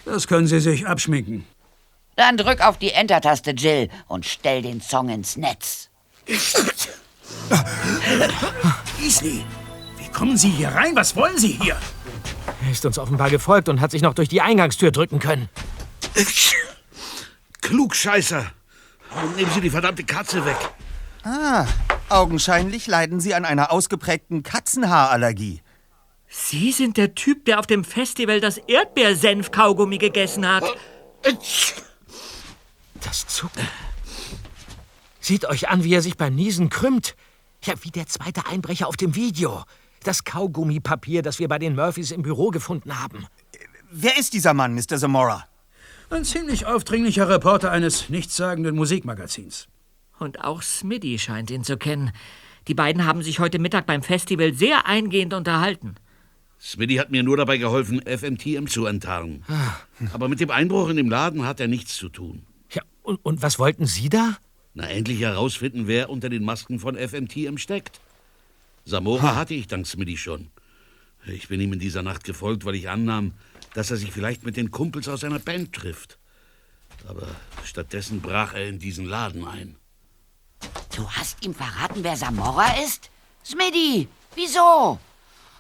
[0.05, 1.47] Das können Sie sich abschminken.
[2.17, 5.91] Dann drück auf die Enter-Taste, Jill, und stell den Song ins Netz.
[9.01, 9.45] Easley,
[9.99, 10.97] wie kommen Sie hier rein?
[10.97, 11.77] Was wollen Sie hier?
[12.65, 15.49] Er ist uns offenbar gefolgt und hat sich noch durch die Eingangstür drücken können.
[17.61, 18.47] Klugscheißer!
[19.15, 20.57] Und nehmen Sie die verdammte Katze weg.
[21.25, 21.67] Ah,
[22.09, 25.63] augenscheinlich leiden Sie an einer ausgeprägten Katzenhaarallergie.
[26.29, 30.65] Sie sind der Typ, der auf dem Festival das Erdbeersenf-Kaugummi gegessen hat.
[33.01, 33.67] Das Zucken.
[35.21, 37.17] Seht euch an, wie er sich beim Niesen krümmt.
[37.65, 39.65] Ja, wie der zweite Einbrecher auf dem Video.
[40.05, 43.27] Das Kaugummipapier, das wir bei den Murphys im Büro gefunden haben.
[43.91, 44.99] Wer ist dieser Mann, Mr.
[44.99, 45.47] Zamora?
[46.11, 49.69] Ein ziemlich aufdringlicher Reporter eines nichtssagenden Musikmagazins.
[50.19, 52.13] Und auch Smitty scheint ihn zu kennen.
[52.67, 55.97] Die beiden haben sich heute Mittag beim Festival sehr eingehend unterhalten.
[56.61, 59.45] Smitty hat mir nur dabei geholfen, FMTM zu enttarnen.
[60.15, 62.43] Aber mit dem Einbruch in dem Laden hat er nichts zu tun.
[62.71, 64.39] Ja, und, und was wollten Sie da?
[64.73, 68.01] Na, endlich herausfinden, wer unter den Masken von FMTM steckt.
[68.87, 70.49] Samora hatte ich dank Smitty schon.
[71.27, 73.35] Ich bin ihm in dieser Nacht gefolgt, weil ich annahm,
[73.75, 76.19] dass er sich vielleicht mit den Kumpels aus seiner Band trifft.
[77.07, 77.27] Aber
[77.65, 79.77] stattdessen brach er in diesen Laden ein.
[80.95, 83.11] Du hast ihm verraten, wer Samora ist?
[83.45, 84.99] Smitty, wieso?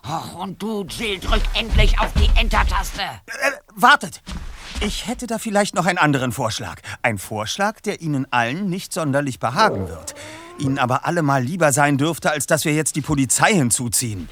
[0.04, 3.02] Och, und du, Jill, drück endlich auf die Enter-Taste.
[3.02, 4.22] Äh, wartet!
[4.80, 6.80] Ich hätte da vielleicht noch einen anderen Vorschlag.
[7.02, 10.14] Ein Vorschlag, der Ihnen allen nicht sonderlich behagen wird.
[10.58, 14.28] Ihnen aber allemal lieber sein dürfte, als dass wir jetzt die Polizei hinzuziehen.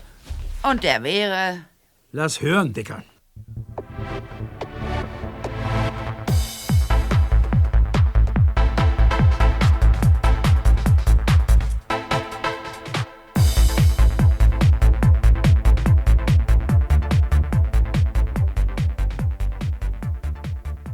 [0.63, 1.59] Und der wäre.
[2.13, 3.03] Lass hören, Dicker.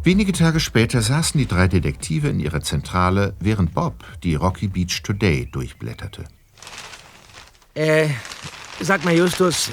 [0.05, 5.01] Wenige Tage später saßen die drei Detektive in ihrer Zentrale, während Bob die Rocky Beach
[5.05, 6.25] Today durchblätterte.
[7.75, 8.09] Äh,
[8.81, 9.71] sag mal, Justus,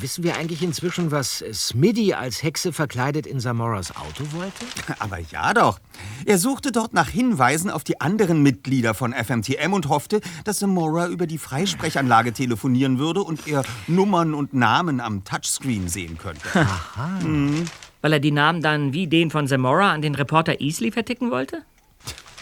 [0.00, 4.64] wissen wir eigentlich inzwischen, was Smitty als Hexe verkleidet in Samoras Auto wollte?
[4.98, 5.78] Aber ja doch.
[6.26, 11.06] Er suchte dort nach Hinweisen auf die anderen Mitglieder von FMTM und hoffte, dass Samora
[11.06, 16.48] über die Freisprechanlage telefonieren würde und er Nummern und Namen am Touchscreen sehen könnte.
[16.52, 17.20] Aha.
[17.22, 17.66] Mhm.
[18.02, 21.64] Weil er die Namen dann wie den von Zamora an den Reporter Easley verticken wollte?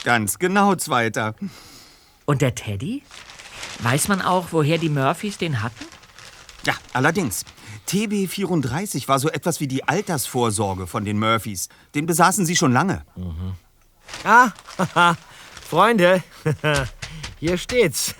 [0.02, 1.36] Ganz genau, Zweiter.
[2.24, 3.02] Und der Teddy?
[3.80, 5.84] Weiß man auch, woher die Murphys den hatten?
[6.64, 7.44] Ja, allerdings.
[7.88, 11.68] TB34 war so etwas wie die Altersvorsorge von den Murphys.
[11.94, 13.04] Den besaßen sie schon lange.
[13.16, 13.54] Mhm.
[14.24, 15.16] Ah, haha,
[15.68, 16.22] Freunde,
[17.38, 18.14] hier steht's.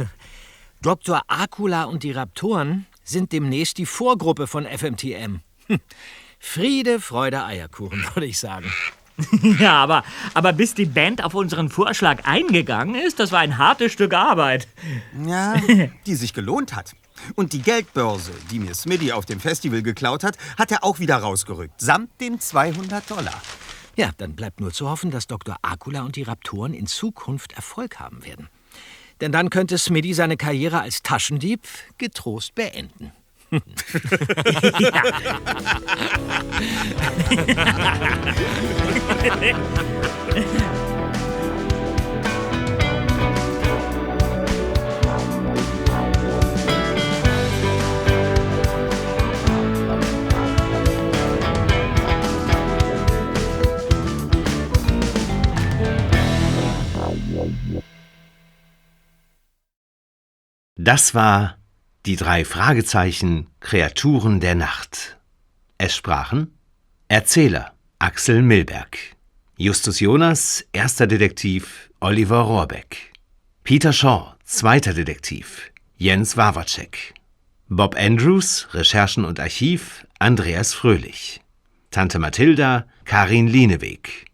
[0.82, 1.22] Dr.
[1.26, 5.40] Akula und die Raptoren sind demnächst die Vorgruppe von FMTM.
[6.40, 8.72] Friede, Freude, Eierkuchen, würde ich sagen.
[9.60, 10.02] ja, aber,
[10.34, 14.66] aber bis die Band auf unseren Vorschlag eingegangen ist, das war ein hartes Stück Arbeit.
[15.24, 15.54] Ja,
[16.06, 16.94] die sich gelohnt hat.
[17.34, 21.16] Und die Geldbörse, die mir Smitty auf dem Festival geklaut hat, hat er auch wieder
[21.16, 23.42] rausgerückt, samt den 200 Dollar.
[23.94, 25.56] Ja, dann bleibt nur zu hoffen, dass Dr.
[25.60, 28.48] Akula und die Raptoren in Zukunft Erfolg haben werden.
[29.20, 31.60] Denn dann könnte Smitty seine Karriere als Taschendieb
[31.98, 33.12] getrost beenden.
[60.76, 61.59] Das war
[62.06, 65.18] die drei Fragezeichen Kreaturen der Nacht.
[65.78, 66.52] Es sprachen
[67.08, 68.96] Erzähler Axel Milberg,
[69.56, 73.12] Justus Jonas, erster Detektiv Oliver Rohrbeck,
[73.64, 77.14] Peter Shaw, zweiter Detektiv Jens Wawacek,
[77.68, 81.40] Bob Andrews, Recherchen und Archiv Andreas Fröhlich,
[81.90, 84.26] Tante Mathilda Karin Lieneweg,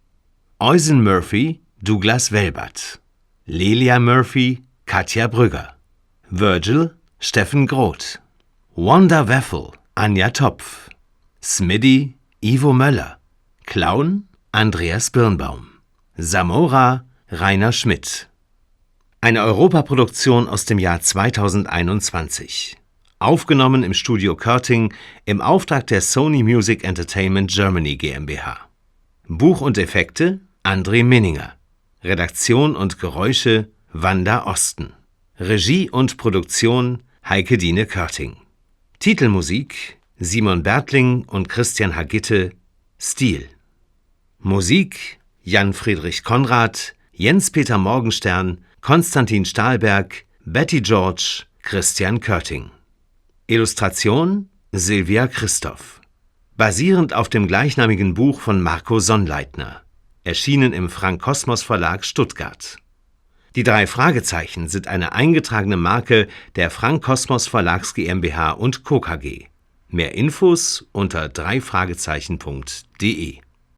[0.60, 3.00] Eusen Murphy Douglas Welbert,
[3.46, 5.74] Lelia Murphy Katja Brügger,
[6.30, 8.20] Virgil Steffen Groth.
[8.74, 10.90] Wanda Weffel, Anja Topf.
[11.42, 13.16] Smiddy, Ivo Möller.
[13.64, 15.80] Clown, Andreas Birnbaum.
[16.18, 18.28] Samora, Rainer Schmidt.
[19.20, 22.76] Eine Europaproduktion aus dem Jahr 2021.
[23.18, 24.92] Aufgenommen im Studio Körting
[25.24, 28.58] im Auftrag der Sony Music Entertainment Germany GmbH.
[29.26, 31.54] Buch und Effekte André Minninger.
[32.04, 34.92] Redaktion und Geräusche Wanda Osten.
[35.38, 38.38] Regie und Produktion Heike Dine Körting.
[39.00, 42.52] Titelmusik Simon Bertling und Christian Hagitte
[42.98, 43.46] Stil.
[44.38, 52.70] Musik Jan Friedrich Konrad, Jens Peter Morgenstern, Konstantin Stahlberg, Betty George, Christian Körting.
[53.46, 56.00] Illustration Silvia Christoph.
[56.56, 59.82] Basierend auf dem gleichnamigen Buch von Marco Sonnleitner.
[60.24, 62.78] Erschienen im Frank Kosmos Verlag Stuttgart.
[63.56, 69.00] Die drei Fragezeichen sind eine eingetragene Marke der Frank Kosmos Verlags GmbH und Co.
[69.00, 69.46] KG.
[69.88, 73.38] Mehr Infos unter dreifragezeichen.de